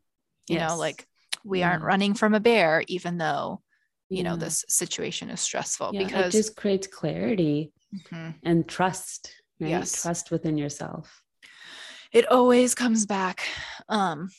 You 0.47 0.55
yes. 0.55 0.69
know, 0.69 0.77
like 0.77 1.07
we 1.43 1.59
yeah. 1.59 1.69
aren't 1.69 1.83
running 1.83 2.13
from 2.13 2.33
a 2.33 2.39
bear, 2.39 2.83
even 2.87 3.17
though, 3.17 3.61
you 4.09 4.17
yeah. 4.17 4.23
know, 4.23 4.35
this 4.35 4.65
situation 4.67 5.29
is 5.29 5.39
stressful 5.39 5.91
yeah, 5.93 6.03
because 6.03 6.33
it 6.33 6.37
just 6.37 6.55
creates 6.55 6.87
clarity 6.87 7.71
mm-hmm. 7.95 8.31
and 8.43 8.67
trust, 8.67 9.33
right? 9.59 9.69
Yes. 9.69 10.01
Trust 10.01 10.31
within 10.31 10.57
yourself. 10.57 11.21
It 12.11 12.29
always 12.29 12.75
comes 12.75 13.05
back. 13.05 13.43
Um, 13.87 14.29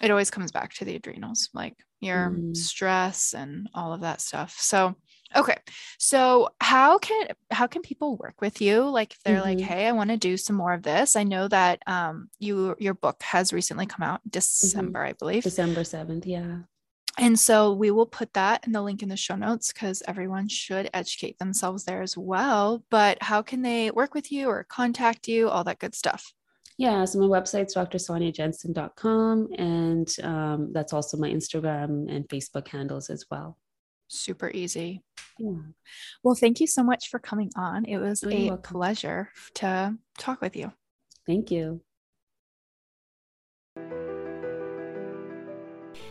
it 0.00 0.10
always 0.10 0.30
comes 0.30 0.52
back 0.52 0.74
to 0.74 0.84
the 0.84 0.94
adrenals, 0.94 1.48
like 1.52 1.74
your 2.00 2.30
mm. 2.30 2.56
stress 2.56 3.34
and 3.34 3.68
all 3.74 3.92
of 3.92 4.02
that 4.02 4.20
stuff. 4.20 4.56
So 4.58 4.94
Okay. 5.34 5.56
So 5.98 6.50
how 6.60 6.98
can 6.98 7.28
how 7.50 7.66
can 7.66 7.82
people 7.82 8.16
work 8.16 8.40
with 8.40 8.60
you? 8.60 8.82
Like 8.82 9.12
if 9.12 9.22
they're 9.24 9.40
mm-hmm. 9.40 9.58
like, 9.58 9.60
hey, 9.60 9.86
I 9.86 9.92
want 9.92 10.10
to 10.10 10.16
do 10.16 10.36
some 10.36 10.56
more 10.56 10.72
of 10.72 10.82
this. 10.82 11.16
I 11.16 11.24
know 11.24 11.48
that 11.48 11.82
um 11.86 12.28
you 12.38 12.76
your 12.78 12.94
book 12.94 13.22
has 13.22 13.52
recently 13.52 13.86
come 13.86 14.02
out 14.02 14.20
mm-hmm. 14.20 14.30
December, 14.30 15.00
mm-hmm. 15.00 15.08
I 15.08 15.12
believe. 15.14 15.42
December 15.42 15.80
7th, 15.80 16.26
yeah. 16.26 16.58
And 17.18 17.38
so 17.38 17.72
we 17.72 17.90
will 17.90 18.06
put 18.06 18.34
that 18.34 18.66
in 18.66 18.72
the 18.72 18.82
link 18.82 19.02
in 19.02 19.08
the 19.08 19.16
show 19.16 19.36
notes 19.36 19.72
because 19.72 20.02
everyone 20.06 20.48
should 20.48 20.90
educate 20.92 21.38
themselves 21.38 21.84
there 21.84 22.02
as 22.02 22.16
well. 22.16 22.84
But 22.90 23.22
how 23.22 23.40
can 23.40 23.62
they 23.62 23.90
work 23.90 24.12
with 24.12 24.30
you 24.30 24.48
or 24.48 24.64
contact 24.64 25.26
you? 25.26 25.48
All 25.48 25.64
that 25.64 25.78
good 25.78 25.94
stuff. 25.94 26.34
Yeah, 26.76 27.06
so 27.06 27.18
my 27.18 27.26
website's 27.26 27.74
drsonyajensen.com 27.74 29.48
and 29.56 30.14
um, 30.22 30.72
that's 30.74 30.92
also 30.92 31.16
my 31.16 31.30
Instagram 31.30 32.14
and 32.14 32.28
Facebook 32.28 32.68
handles 32.68 33.08
as 33.08 33.24
well 33.30 33.56
super 34.08 34.50
easy. 34.50 35.02
Yeah. 35.38 35.58
Well, 36.22 36.34
thank 36.34 36.60
you 36.60 36.66
so 36.66 36.82
much 36.82 37.08
for 37.08 37.18
coming 37.18 37.50
on. 37.56 37.84
It 37.84 37.98
was 37.98 38.24
oh, 38.24 38.52
a 38.52 38.56
pleasure 38.56 39.30
to 39.54 39.94
talk 40.18 40.40
with 40.40 40.56
you. 40.56 40.72
Thank 41.26 41.50
you. 41.50 41.82